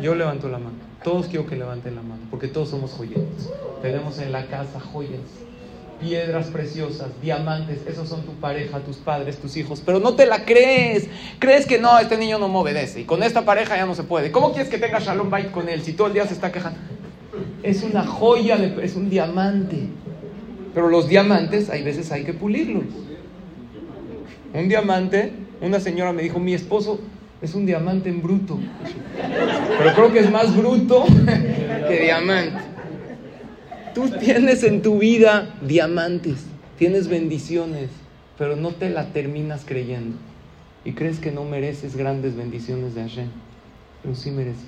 [0.00, 0.85] Yo levanto la mano.
[1.06, 3.52] Todos quiero que levanten la mano, porque todos somos joyeros.
[3.80, 5.20] Tenemos en la casa joyas,
[6.00, 7.78] piedras preciosas, diamantes.
[7.86, 9.80] Esos son tu pareja, tus padres, tus hijos.
[9.86, 11.06] Pero no te la crees.
[11.38, 13.02] Crees que no, este niño no me obedece.
[13.02, 14.32] Y con esta pareja ya no se puede.
[14.32, 16.80] ¿Cómo quieres que tenga Shalom Bait con él si todo el día se está quejando?
[17.62, 19.86] Es una joya, es un diamante.
[20.74, 22.86] Pero los diamantes, hay veces hay que pulirlos.
[24.52, 26.98] Un diamante, una señora me dijo, mi esposo
[27.42, 28.58] es un diamante en bruto.
[29.78, 31.04] Pero creo que es más bruto
[31.88, 32.58] que diamante.
[33.94, 36.44] Tú tienes en tu vida diamantes,
[36.78, 37.88] tienes bendiciones,
[38.36, 40.16] pero no te la terminas creyendo.
[40.84, 43.28] Y crees que no mereces grandes bendiciones de Hashem,
[44.02, 44.64] pero sí mereces.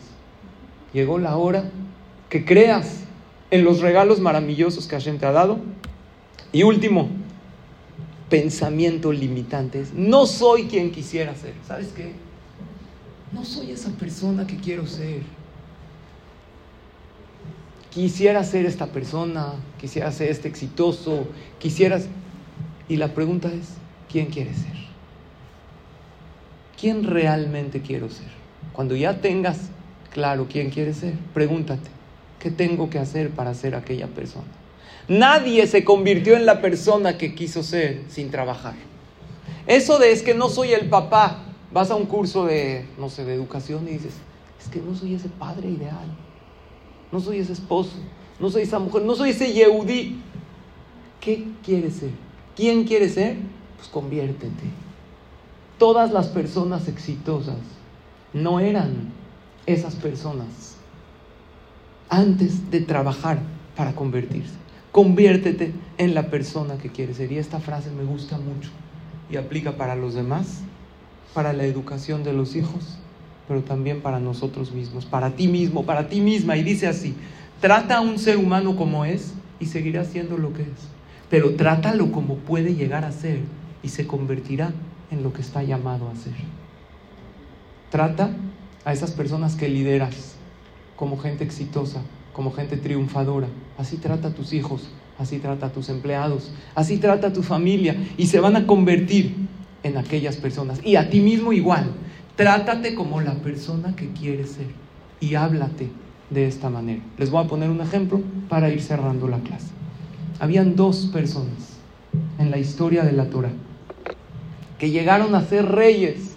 [0.92, 1.64] Llegó la hora
[2.30, 3.04] que creas
[3.50, 5.58] en los regalos maravillosos que Hashem te ha dado.
[6.50, 7.08] Y último,
[8.30, 9.92] pensamiento limitantes.
[9.94, 11.52] No soy quien quisiera ser.
[11.66, 12.12] ¿Sabes qué?
[13.32, 15.22] No soy esa persona que quiero ser.
[17.90, 21.26] Quisiera ser esta persona, quisiera ser este exitoso,
[21.58, 22.06] quisieras...
[22.88, 23.74] Y la pregunta es,
[24.10, 24.72] ¿quién quiere ser?
[26.80, 28.28] ¿Quién realmente quiero ser?
[28.72, 29.58] Cuando ya tengas
[30.12, 31.90] claro quién quieres ser, pregúntate,
[32.38, 34.46] ¿qué tengo que hacer para ser aquella persona?
[35.08, 38.74] Nadie se convirtió en la persona que quiso ser sin trabajar.
[39.66, 43.24] Eso de es que no soy el papá, vas a un curso de, no sé,
[43.24, 44.14] de educación y dices,
[44.60, 46.06] es que no soy ese padre ideal,
[47.12, 47.96] no soy ese esposo,
[48.40, 50.20] no soy esa mujer, no soy ese yehudí.
[51.20, 52.10] ¿Qué quieres ser?
[52.56, 53.36] ¿Quién quieres ser?
[53.76, 54.64] Pues conviértete.
[55.78, 57.58] Todas las personas exitosas
[58.32, 59.12] no eran
[59.66, 60.76] esas personas
[62.08, 63.38] antes de trabajar
[63.76, 64.54] para convertirse.
[64.92, 67.30] Conviértete en la persona que quieres ser.
[67.30, 68.70] Y esta frase me gusta mucho
[69.30, 70.62] y aplica para los demás
[71.34, 72.98] para la educación de los hijos,
[73.46, 76.56] pero también para nosotros mismos, para ti mismo, para ti misma.
[76.56, 77.14] Y dice así,
[77.60, 80.88] trata a un ser humano como es y seguirá siendo lo que es,
[81.30, 83.40] pero trátalo como puede llegar a ser
[83.82, 84.72] y se convertirá
[85.10, 86.34] en lo que está llamado a ser.
[87.90, 88.30] Trata
[88.84, 90.34] a esas personas que lideras
[90.96, 92.02] como gente exitosa,
[92.32, 93.48] como gente triunfadora.
[93.78, 97.96] Así trata a tus hijos, así trata a tus empleados, así trata a tu familia
[98.16, 99.34] y se van a convertir
[99.82, 100.80] en aquellas personas.
[100.84, 101.92] Y a ti mismo igual.
[102.36, 104.68] Trátate como la persona que quieres ser
[105.20, 105.90] y háblate
[106.30, 107.02] de esta manera.
[107.16, 109.72] Les voy a poner un ejemplo para ir cerrando la clase.
[110.38, 111.78] Habían dos personas
[112.38, 113.50] en la historia de la Torah
[114.78, 116.36] que llegaron a ser reyes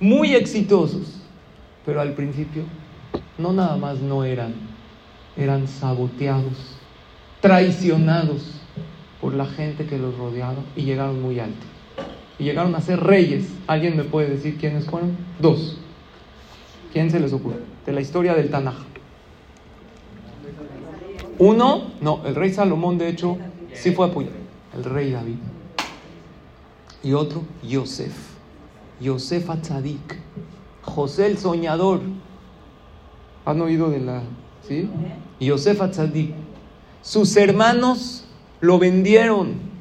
[0.00, 1.20] muy exitosos,
[1.84, 2.64] pero al principio
[3.36, 4.54] no nada más no eran,
[5.36, 6.78] eran saboteados,
[7.42, 8.52] traicionados
[9.20, 11.71] por la gente que los rodeaba y llegaron muy alto
[12.42, 13.46] llegaron a ser reyes.
[13.66, 15.16] ¿Alguien me puede decir quiénes fueron?
[15.40, 15.78] Dos.
[16.92, 17.56] ¿Quién se les ocurre?
[17.86, 18.76] De la historia del Tanaj.
[21.38, 23.38] Uno, no, el rey Salomón de hecho
[23.72, 24.36] sí fue apoyado.
[24.76, 25.36] El rey David.
[27.02, 28.12] Y otro, Yosef.
[29.00, 30.18] Yosef Atzadik.
[30.82, 32.00] José el soñador.
[33.44, 34.22] ¿Han oído de la...
[34.68, 34.88] ¿Sí?
[35.40, 36.34] Yosef Atzadik.
[37.00, 38.24] Sus hermanos
[38.60, 39.71] lo vendieron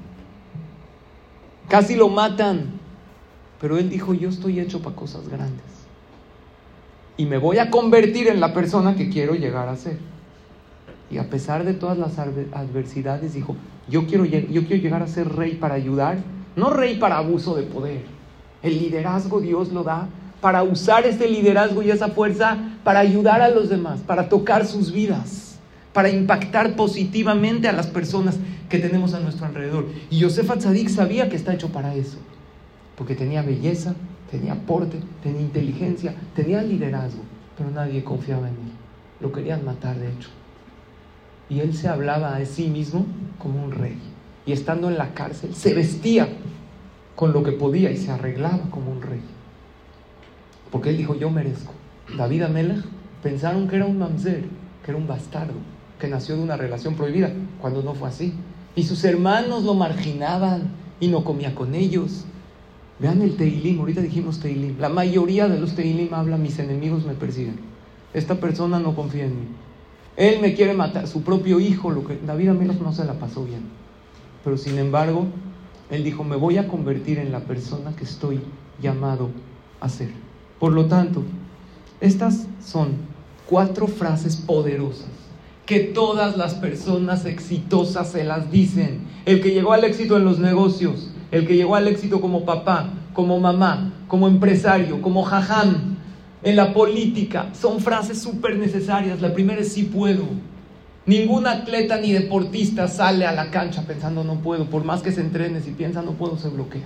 [1.72, 2.66] Casi lo matan.
[3.62, 5.64] Pero él dijo, yo estoy hecho para cosas grandes.
[7.16, 9.98] Y me voy a convertir en la persona que quiero llegar a ser.
[11.10, 13.56] Y a pesar de todas las adversidades, dijo,
[13.88, 16.18] yo quiero, yo quiero llegar a ser rey para ayudar,
[16.58, 18.02] no rey para abuso de poder.
[18.62, 20.10] El liderazgo Dios lo da
[20.42, 24.92] para usar ese liderazgo y esa fuerza para ayudar a los demás, para tocar sus
[24.92, 25.51] vidas,
[25.94, 28.38] para impactar positivamente a las personas
[28.70, 29.88] que tenemos a nuestro alrededor.
[30.10, 32.18] Y Yosef Atzadik sabía que está hecho para eso,
[32.96, 33.96] porque tenía belleza,
[34.30, 37.22] tenía porte, tenía inteligencia, tenía liderazgo,
[37.58, 38.72] pero nadie confiaba en él.
[39.20, 40.30] Lo querían matar, de hecho.
[41.50, 43.06] Y él se hablaba a sí mismo
[43.38, 44.00] como un rey.
[44.46, 46.28] Y estando en la cárcel, se vestía
[47.16, 49.22] con lo que podía y se arreglaba como un rey.
[50.72, 51.74] Porque él dijo, yo merezco.
[52.18, 52.84] David Amelech
[53.22, 54.46] pensaron que era un mamzer,
[54.84, 55.54] que era un bastardo,
[56.02, 57.32] que nació de una relación prohibida,
[57.62, 58.34] cuando no fue así.
[58.76, 62.26] Y sus hermanos lo marginaban y no comía con ellos.
[63.00, 64.80] Vean el Teilim, ahorita dijimos Teilim.
[64.80, 67.60] La mayoría de los Teilim habla, mis enemigos me persiguen.
[68.16, 69.48] Esta persona no confía en mí.
[70.18, 73.14] Él me quiere matar, su propio hijo, lo que David a menos no se la
[73.14, 73.62] pasó bien.
[74.44, 75.28] Pero sin embargo,
[75.92, 78.42] él dijo, me voy a convertir en la persona que estoy
[78.82, 79.30] llamado
[79.80, 80.10] a ser.
[80.60, 81.24] Por lo tanto,
[82.00, 82.90] estas son
[83.48, 85.22] cuatro frases poderosas
[85.66, 89.02] que todas las personas exitosas se las dicen.
[89.26, 92.90] El que llegó al éxito en los negocios el que llegó al éxito como papá,
[93.14, 95.96] como mamá, como empresario, como jajam,
[96.44, 97.50] en la política.
[97.60, 99.22] Son frases súper necesarias.
[99.22, 100.26] La primera es sí puedo.
[101.06, 104.66] Ningún atleta ni deportista sale a la cancha pensando no puedo.
[104.66, 106.86] Por más que se entrene, si piensa no puedo, se bloquea.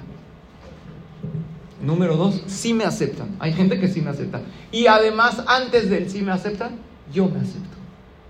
[1.82, 3.36] Número dos, sí me aceptan.
[3.40, 4.42] Hay gente que sí me acepta.
[4.72, 6.78] Y además, antes del sí me aceptan,
[7.12, 7.75] yo me acepto.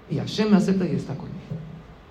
[0.10, 1.36] Y Hashem me acepta y está conmigo.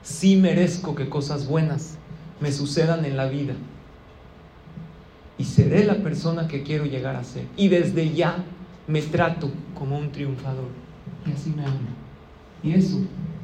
[0.02, 1.96] Sí merezco que cosas buenas
[2.40, 3.54] me sucedan en la vida.
[5.38, 7.46] Y seré la persona que quiero llegar a ser.
[7.56, 8.44] Y desde ya
[8.86, 10.68] me trato como un triunfador.
[11.26, 11.78] Y así me amo.
[12.62, 12.98] Y eso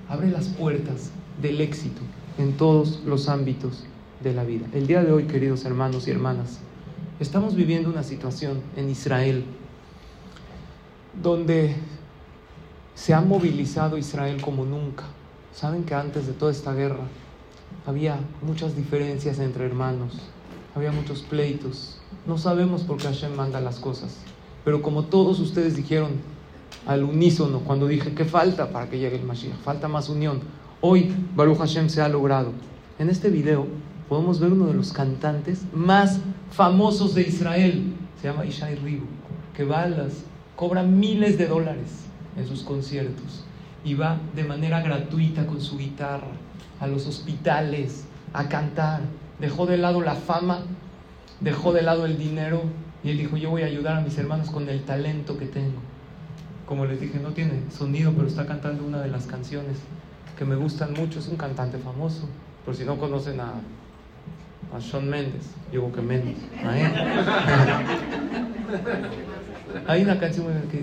[0.08, 2.00] abre las puertas del éxito
[2.38, 3.84] en todos los ámbitos
[4.22, 4.66] de la vida.
[4.72, 6.60] El día de hoy, queridos hermanos y hermanas,
[7.18, 9.44] estamos viviendo una situación en Israel
[11.22, 11.74] donde
[13.00, 15.04] se ha movilizado Israel como nunca.
[15.54, 17.04] Saben que antes de toda esta guerra
[17.86, 20.18] había muchas diferencias entre hermanos,
[20.74, 21.98] había muchos pleitos.
[22.26, 24.18] No sabemos por qué Hashem manda las cosas.
[24.66, 26.10] Pero como todos ustedes dijeron
[26.86, 30.40] al unísono cuando dije que falta para que llegue el Mashiach, falta más unión.
[30.82, 32.52] Hoy Baruch Hashem se ha logrado.
[32.98, 33.66] En este video
[34.10, 36.20] podemos ver uno de los cantantes más
[36.50, 37.94] famosos de Israel.
[38.20, 39.06] Se llama Ishai Ribu,
[39.56, 40.24] que va a las,
[40.54, 43.44] cobra miles de dólares en sus conciertos
[43.84, 46.28] y va de manera gratuita con su guitarra
[46.80, 49.00] a los hospitales a cantar.
[49.38, 50.60] Dejó de lado la fama,
[51.40, 52.62] dejó de lado el dinero
[53.02, 55.80] y él dijo, yo voy a ayudar a mis hermanos con el talento que tengo.
[56.66, 59.78] Como les dije, no tiene sonido, pero está cantando una de las canciones
[60.38, 61.18] que me gustan mucho.
[61.18, 62.28] Es un cantante famoso.
[62.64, 63.54] Por si no conocen a,
[64.74, 66.36] a Sean Mendes, digo que Mendes,
[69.86, 70.78] Hay una canción que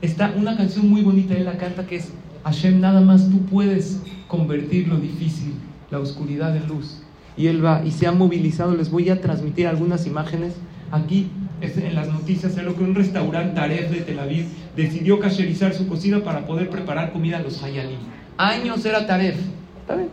[0.00, 2.12] Está una canción muy bonita, él la canta que es
[2.44, 5.54] Hashem, nada más tú puedes convertir lo difícil,
[5.90, 7.02] la oscuridad en luz.
[7.36, 8.74] Y él va y se ha movilizado.
[8.74, 10.54] Les voy a transmitir algunas imágenes.
[10.90, 14.46] Aquí en las noticias es lo que un restaurante Taref de Tel Aviv
[14.76, 17.98] decidió cacherizar su cocina para poder preparar comida a los Hayalim.
[18.36, 19.36] Años era Taref.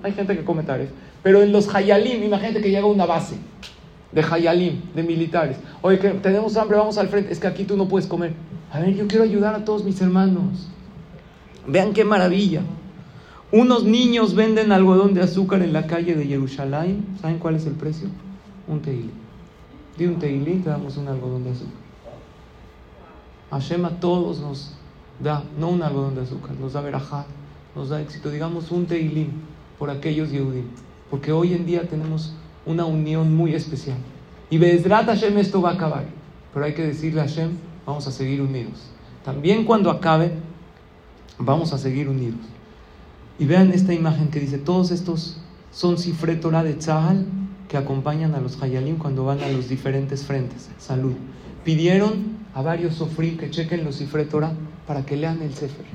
[0.04, 0.90] Hay gente que come Taref.
[1.24, 3.36] Pero en los Hayalim, imagínate que llega una base
[4.12, 5.58] de Hayalim, de militares.
[5.82, 7.32] Oye, que tenemos hambre, vamos al frente.
[7.32, 8.34] Es que aquí tú no puedes comer.
[8.72, 10.70] A ver, yo quiero ayudar a todos mis hermanos.
[11.68, 12.62] Vean qué maravilla.
[13.52, 17.06] Unos niños venden algodón de azúcar en la calle de Jerusalén.
[17.22, 18.10] ¿Saben cuál es el precio?
[18.68, 19.12] Un teilín.
[19.98, 21.86] Di un teilín, te damos un algodón de azúcar.
[23.52, 24.76] Hashem a todos nos
[25.20, 27.26] da, no un algodón de azúcar, nos da verajá,
[27.76, 28.30] nos da éxito.
[28.30, 29.32] Digamos un teilín
[29.78, 30.66] por aquellos Yehudim.
[31.10, 32.34] Porque hoy en día tenemos
[32.66, 33.98] una unión muy especial.
[34.50, 36.06] Y Bezrat Hashem esto va a acabar.
[36.54, 37.52] Pero hay que decirle a Hashem,
[37.86, 38.88] vamos a seguir unidos.
[39.24, 40.32] También cuando acabe,
[41.38, 42.40] vamos a seguir unidos.
[43.38, 45.38] Y vean esta imagen que dice, todos estos
[45.72, 47.26] son Sifre Torah de Tzahal
[47.68, 50.70] que acompañan a los Hayalim cuando van a los diferentes frentes.
[50.78, 51.14] Salud.
[51.64, 54.54] Pidieron a varios Sofrí que chequen los Sifre Torah
[54.88, 55.86] para que lean el Sefer.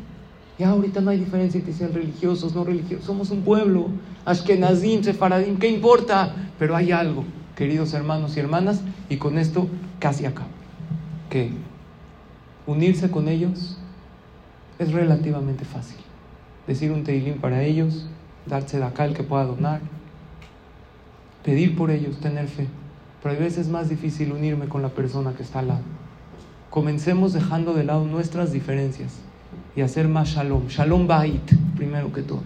[0.61, 3.07] Ya ahorita no hay diferencia entre sean religiosos, no religiosos.
[3.07, 3.87] Somos un pueblo.
[4.27, 6.35] Ashkenazim, Sefaradim, ¿qué importa?
[6.59, 7.25] Pero hay algo,
[7.57, 10.51] queridos hermanos y hermanas, y con esto casi acabo.
[11.31, 11.51] Que
[12.67, 13.79] unirse con ellos
[14.79, 15.97] es relativamente fácil.
[16.67, 18.07] Decir un teilín para ellos,
[18.45, 19.81] darse de acá el que pueda donar,
[21.43, 22.67] pedir por ellos, tener fe.
[23.23, 25.85] Pero hay veces más difícil unirme con la persona que está al lado.
[26.69, 29.21] Comencemos dejando de lado nuestras diferencias
[29.77, 30.69] y hacer más shalom.
[30.69, 32.43] Shalom bait, primero que todo.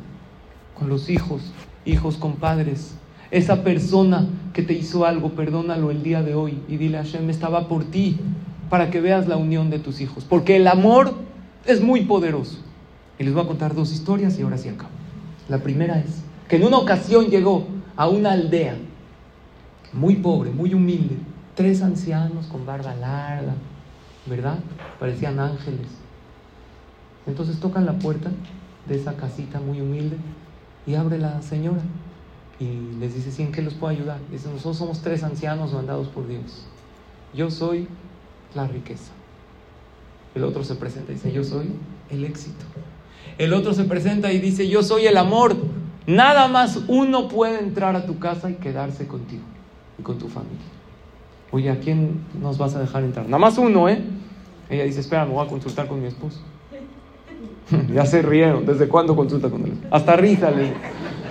[0.79, 1.53] Con los hijos,
[1.85, 2.95] hijos con padres.
[3.31, 7.29] Esa persona que te hizo algo, perdónalo el día de hoy y dile a Hashem,
[7.31, 8.19] estaba por ti,
[8.71, 10.25] para que veas la unión de tus hijos.
[10.25, 11.15] Porque el amor
[11.65, 12.59] es muy poderoso.
[13.19, 14.91] Y les voy a contar dos historias y ahora sí acabo.
[15.49, 17.67] La primera es que en una ocasión llegó
[17.97, 18.77] a una aldea
[19.93, 21.17] muy pobre, muy humilde,
[21.55, 23.55] tres ancianos con barba larga,
[24.27, 24.59] ¿verdad?
[24.99, 25.87] Parecían ángeles.
[27.27, 28.31] Entonces tocan la puerta
[28.87, 30.17] de esa casita muy humilde
[30.87, 31.81] y abre la señora
[32.61, 34.19] y les dice, ¿sí en qué los puedo ayudar?
[34.31, 36.67] Dice, nosotros somos tres ancianos mandados por Dios.
[37.35, 37.89] Yo soy
[38.55, 39.13] la riqueza.
[40.35, 41.73] El otro se presenta y dice, yo soy
[42.11, 42.65] el éxito.
[43.39, 45.57] El otro se presenta y dice, yo soy el amor.
[46.07, 49.43] Nada más uno puede entrar a tu casa y quedarse contigo
[49.99, 50.59] y con tu familia.
[51.51, 53.27] Oye, ¿a quién nos vas a dejar entrar?
[53.27, 54.03] Nada más uno, ¿eh?
[54.69, 56.41] Ella dice, espera, me voy a consultar con mi esposo.
[57.93, 58.67] ya se rieron.
[58.67, 59.79] ¿Desde cuándo consulta con él?
[59.91, 60.73] Hasta risa le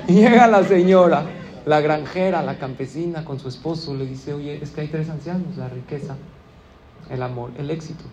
[0.07, 1.25] llega la señora,
[1.65, 3.93] la granjera, la campesina con su esposo.
[3.93, 6.15] Le dice, oye, es que hay tres ancianos, la riqueza,
[7.09, 8.03] el amor, el éxito.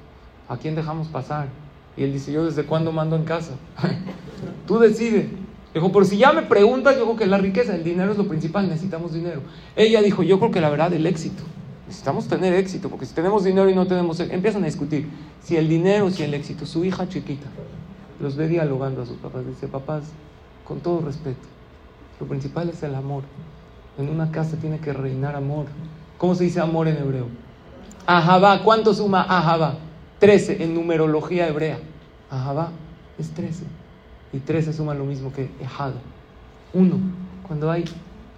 [0.49, 1.49] ¿A quién dejamos pasar?
[1.97, 3.53] Y él dice, yo desde cuándo mando en casa.
[4.67, 5.27] Tú decides.
[5.73, 8.27] Dijo, pero si ya me preguntas, yo creo que la riqueza, el dinero es lo
[8.27, 9.41] principal, necesitamos dinero.
[9.77, 11.45] Ella dijo, yo creo que la verdad, el éxito.
[11.87, 15.09] Necesitamos tener éxito, porque si tenemos dinero y no tenemos éxito, empiezan a discutir
[15.43, 16.67] si el dinero, si el éxito.
[16.67, 17.47] Su hija chiquita
[18.21, 19.47] los ve dialogando a sus papás.
[19.47, 20.05] Dice, papás,
[20.67, 21.49] con todo respeto,
[22.21, 23.25] lo principal es el amor.
[23.99, 25.67] En una casa tiene que reinar amor.
[26.19, 27.27] ¿Cómo se dice amor en hebreo?
[28.07, 28.63] Ahabá.
[28.63, 29.75] ¿Cuánto suma Ahabá?
[30.19, 31.79] Trece en numerología hebrea.
[32.31, 32.71] Ahabá
[33.19, 33.65] es trece.
[34.33, 35.93] Y trece suma lo mismo que Ejad.
[36.73, 36.99] Uno.
[37.47, 37.85] Cuando hay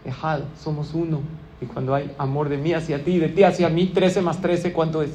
[0.05, 1.21] Ejad, somos uno.
[1.61, 4.73] Y cuando hay amor de mí hacia ti, de ti hacia mí, trece más trece,
[4.73, 5.11] ¿cuánto es?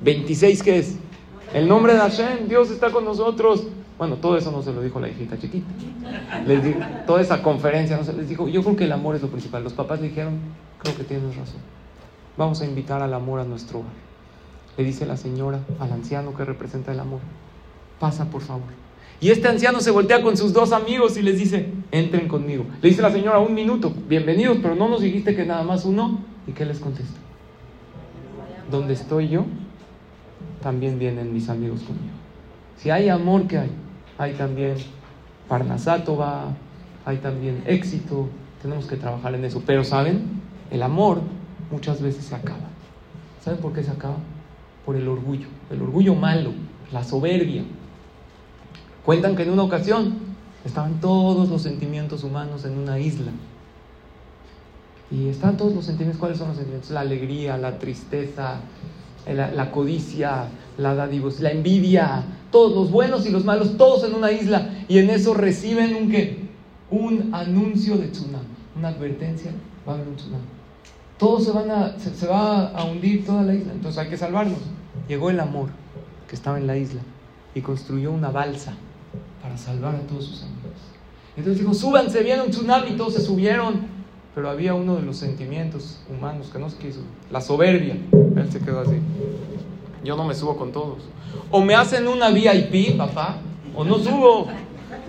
[0.00, 0.96] Veintiséis, ¿qué es?
[1.52, 3.66] El nombre de Hashem, Dios está con nosotros.
[3.98, 5.66] Bueno, todo eso no se lo dijo la hijita chiquita.
[6.46, 9.22] Les dijo, toda esa conferencia no se les dijo, yo creo que el amor es
[9.22, 9.64] lo principal.
[9.64, 10.38] Los papás dijeron,
[10.78, 11.60] creo que tienes razón.
[12.36, 13.92] Vamos a invitar al amor a nuestro hogar.
[14.76, 17.20] Le dice la señora al anciano que representa el amor,
[17.98, 18.68] pasa por favor.
[19.20, 22.64] Y este anciano se voltea con sus dos amigos y les dice, entren conmigo.
[22.80, 26.20] Le dice la señora, un minuto, bienvenidos, pero no nos dijiste que nada más uno.
[26.46, 27.18] ¿Y qué les contesta?
[28.70, 29.44] ¿Dónde estoy yo?
[30.62, 32.14] También vienen mis amigos conmigo.
[32.76, 33.70] Si hay amor que hay,
[34.18, 34.76] hay también
[35.48, 36.54] Parnasato va,
[37.04, 38.28] hay también éxito,
[38.62, 39.62] tenemos que trabajar en eso.
[39.66, 40.40] Pero ¿saben?
[40.70, 41.20] El amor
[41.70, 42.68] muchas veces se acaba.
[43.42, 44.16] ¿Saben por qué se acaba?
[44.84, 46.52] Por el orgullo, el orgullo malo,
[46.92, 47.64] la soberbia.
[49.04, 50.18] Cuentan que en una ocasión
[50.64, 53.32] estaban todos los sentimientos humanos en una isla.
[55.10, 56.20] Y están todos los sentimientos.
[56.20, 56.90] ¿Cuáles son los sentimientos?
[56.90, 58.60] La alegría, la tristeza,
[59.26, 64.32] la, codicia, la dadivos, la envidia, todos los buenos y los malos, todos en una
[64.32, 66.48] isla, y en eso reciben un qué?
[66.90, 68.44] Un anuncio de tsunami,
[68.76, 69.52] una advertencia,
[69.86, 70.44] va a haber un tsunami.
[71.18, 71.96] Todos se van a,
[72.30, 74.58] va a hundir toda la isla, entonces hay que salvarnos.
[75.06, 75.68] Llegó el amor
[76.28, 77.02] que estaba en la isla
[77.54, 78.74] y construyó una balsa
[79.42, 80.78] para salvar a todos sus amigos.
[81.36, 83.99] Entonces dijo, súbanse, viene un tsunami, todos se subieron
[84.34, 87.00] pero había uno de los sentimientos humanos que no se quiso,
[87.30, 87.96] la soberbia.
[88.12, 88.96] Él se quedó así.
[90.04, 90.98] Yo no me subo con todos.
[91.50, 93.38] O me hacen una VIP, papá,
[93.74, 94.46] o no subo.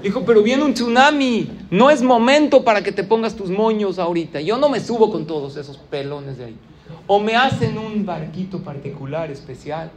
[0.01, 1.49] Dijo, pero viene un tsunami.
[1.69, 4.41] No es momento para que te pongas tus moños ahorita.
[4.41, 6.57] Yo no me subo con todos esos pelones de ahí.
[7.05, 9.91] O me hacen un barquito particular, especial.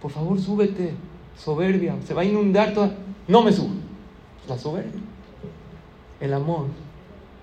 [0.00, 0.94] Por favor, súbete.
[1.36, 1.96] Soberbia.
[2.06, 2.92] Se va a inundar toda.
[3.28, 3.74] No me subo.
[4.48, 5.00] La soberbia.
[6.20, 6.66] El amor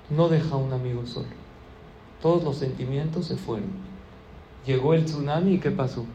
[0.09, 1.27] no deja a un amigo solo.
[2.21, 3.69] Todos los sentimientos se fueron.
[4.65, 6.05] Llegó el tsunami y ¿qué pasó?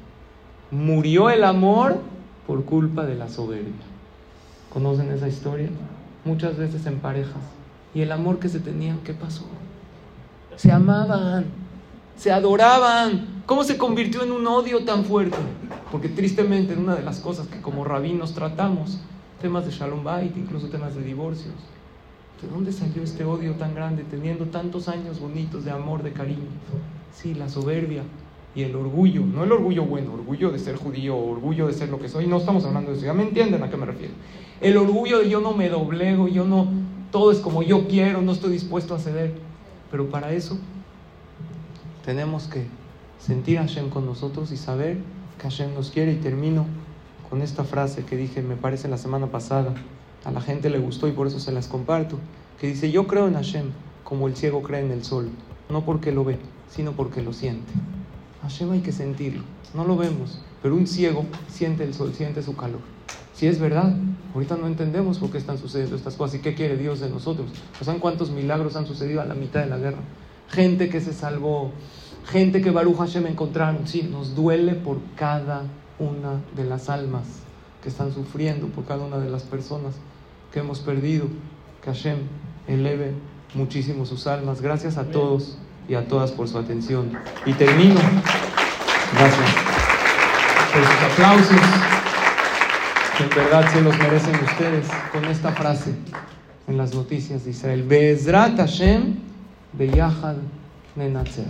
[0.71, 1.99] Murió el amor
[2.47, 3.73] por culpa de la soberbia.
[4.73, 5.69] ¿Conocen esa historia?
[6.25, 7.43] Muchas veces en parejas.
[7.95, 9.45] ¿Y el amor que se tenían, qué pasó?
[10.57, 11.47] Se amaban,
[12.17, 13.43] se adoraban.
[13.47, 15.37] ¿Cómo se convirtió en un odio tan fuerte?
[15.91, 19.01] Porque tristemente en una de las cosas que como rabinos tratamos,
[19.41, 21.55] temas de Shalom Bait, incluso temas de divorcios,
[22.43, 26.49] ¿De dónde salió este odio tan grande teniendo tantos años bonitos de amor, de cariño?
[27.13, 28.03] Sí, la soberbia
[28.55, 32.01] y el orgullo, no el orgullo bueno, orgullo de ser judío, orgullo de ser lo
[32.01, 34.15] que soy, no estamos hablando de eso, ya me entienden a qué me refiero.
[34.61, 36.67] El orgullo de yo no me doblego, yo no,
[37.13, 39.35] todo es como yo quiero, no estoy dispuesto a ceder.
[39.91, 40.59] Pero para eso
[42.05, 42.67] tenemos que
[43.19, 44.99] sentir a Hashem con nosotros y saber
[45.39, 46.13] que Hashem nos quiere.
[46.13, 46.67] Y termino
[47.29, 49.75] con esta frase que dije, me parece, la semana pasada
[50.25, 52.19] a la gente le gustó y por eso se las comparto,
[52.61, 53.71] que dice, yo creo en Hashem
[54.05, 55.31] como el ciego cree en el sol,
[55.69, 57.73] no porque lo ve, sino porque lo siente.
[58.43, 59.43] Hashem hay que sentirlo,
[59.75, 62.81] no lo vemos, pero un ciego siente el sol, siente su calor.
[63.35, 63.95] Si es verdad,
[64.35, 67.51] ahorita no entendemos por qué están sucediendo estas cosas y qué quiere Dios de nosotros.
[67.81, 70.01] ¿Saben cuántos milagros han sucedido a la mitad de la guerra?
[70.49, 71.71] Gente que se salvó,
[72.27, 73.87] gente que Baruch Hashem encontraron.
[73.87, 75.63] Sí, nos duele por cada
[75.99, 77.25] una de las almas
[77.83, 79.95] que están sufriendo, por cada una de las personas
[80.53, 81.27] que hemos perdido.
[81.83, 82.19] Que Hashem
[82.67, 83.15] eleve
[83.55, 84.61] muchísimo sus almas.
[84.61, 87.13] Gracias a todos y a todas por su atención.
[87.47, 88.01] Y termino.
[89.13, 89.51] Gracias
[90.73, 91.61] por sus aplausos,
[93.17, 95.95] que en verdad se los merecen ustedes, con esta frase
[96.69, 97.83] en las noticias de Israel.
[97.83, 99.17] Be'ezrat Hashem
[99.73, 100.37] beyahad
[100.95, 101.49] nenatzeach.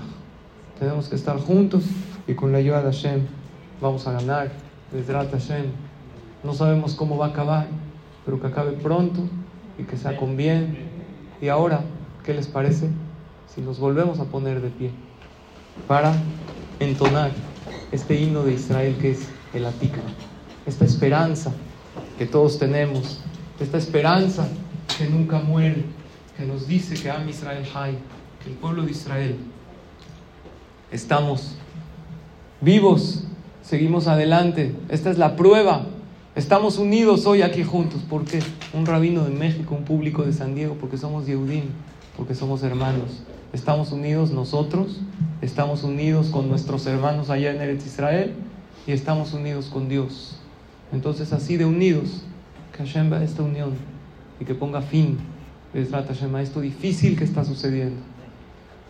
[0.78, 1.84] Tenemos que estar juntos
[2.26, 3.26] y con la ayuda de Hashem
[3.80, 4.50] vamos a ganar.
[4.90, 5.66] Be'ezrat Hashem.
[6.42, 7.66] No sabemos cómo va a acabar
[8.24, 9.20] pero que acabe pronto
[9.78, 10.78] y que sea con bien.
[11.40, 11.82] Y ahora,
[12.24, 12.88] ¿qué les parece
[13.52, 14.90] si nos volvemos a poner de pie
[15.88, 16.14] para
[16.78, 17.30] entonar
[17.92, 20.02] este himno de Israel que es el Atikra?
[20.66, 21.52] Esta esperanza
[22.18, 23.20] que todos tenemos,
[23.58, 24.46] esta esperanza
[24.98, 25.84] que nunca muere,
[26.36, 27.98] que nos dice que Am Israel Hay,
[28.42, 29.36] que el pueblo de Israel
[30.90, 31.56] estamos
[32.60, 33.24] vivos,
[33.62, 34.74] seguimos adelante.
[34.88, 35.86] Esta es la prueba
[36.36, 38.02] Estamos unidos hoy aquí juntos.
[38.08, 38.38] ¿Por qué?
[38.72, 41.64] Un rabino de México, un público de San Diego, porque somos Yehudim,
[42.16, 43.24] porque somos hermanos.
[43.52, 45.00] Estamos unidos nosotros,
[45.42, 48.34] estamos unidos con nuestros hermanos allá en Eretz Israel
[48.86, 50.36] y estamos unidos con Dios.
[50.92, 52.22] Entonces, así de unidos,
[52.76, 53.72] que Hashem vea esta unión
[54.38, 55.18] y que ponga fin
[55.74, 58.00] a esto difícil que está sucediendo.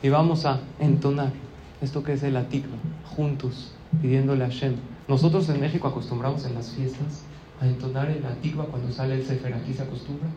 [0.03, 1.33] Y vamos a entonar
[1.81, 2.77] esto que es el atikva,
[3.17, 3.73] juntos,
[4.03, 4.75] pidiéndole a Hashem.
[5.09, 7.30] Nosotros en México acostumbramos en las fiestas
[7.61, 9.55] a entonar el atikva cuando sale el Sefer.
[9.55, 10.29] ¿Aquí se acostumbra?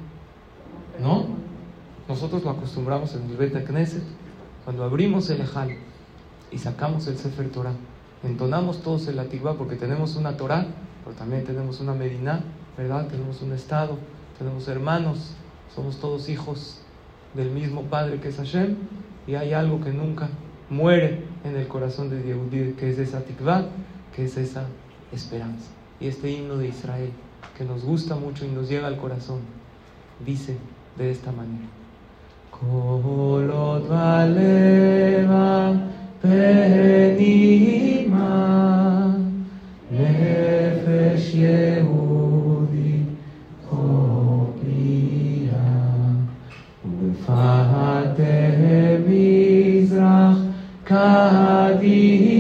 [1.02, 1.28] ¿No?
[2.08, 4.04] Nosotros lo acostumbramos en el Bet Knesset,
[4.66, 5.78] cuando abrimos el Ejal
[6.52, 7.74] y sacamos el Sefer Torah.
[8.24, 10.68] Entonamos todos el atikva porque tenemos una Torah,
[11.04, 12.42] pero también tenemos una Medina,
[12.78, 13.08] ¿verdad?
[13.08, 13.98] Tenemos un Estado,
[14.38, 15.34] tenemos hermanos,
[15.74, 16.82] somos todos hijos
[17.34, 18.76] del mismo Padre que es Hashem,
[19.28, 20.30] y hay algo que nunca
[20.70, 23.66] muere en el corazón de Yehudi, que es esa tikva,
[24.16, 24.66] que es esa
[25.12, 25.72] esperanza.
[26.00, 27.12] Y este himno de Israel,
[27.58, 29.42] que nos gusta mucho y nos llega al corazón,
[30.26, 30.58] dice
[30.98, 31.68] de esta manera.
[32.52, 35.74] Kolot valeva
[39.94, 43.06] nefesh yehudi
[43.70, 44.46] kopia
[46.86, 48.62] ufahatem
[49.08, 50.40] mizrach
[50.86, 52.33] kadima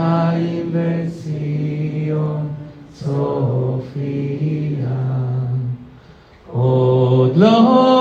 [0.00, 2.18] אי מעסיו
[2.92, 4.30] צופירן
[6.52, 7.99] אויד לא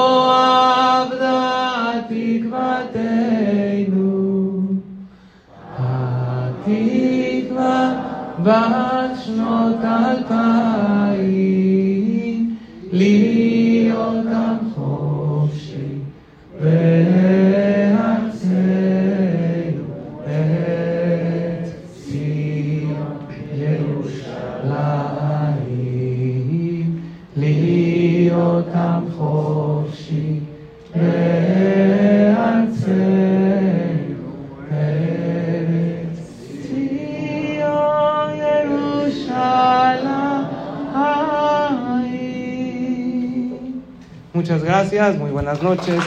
[44.70, 46.00] gracias, muy buenas noches.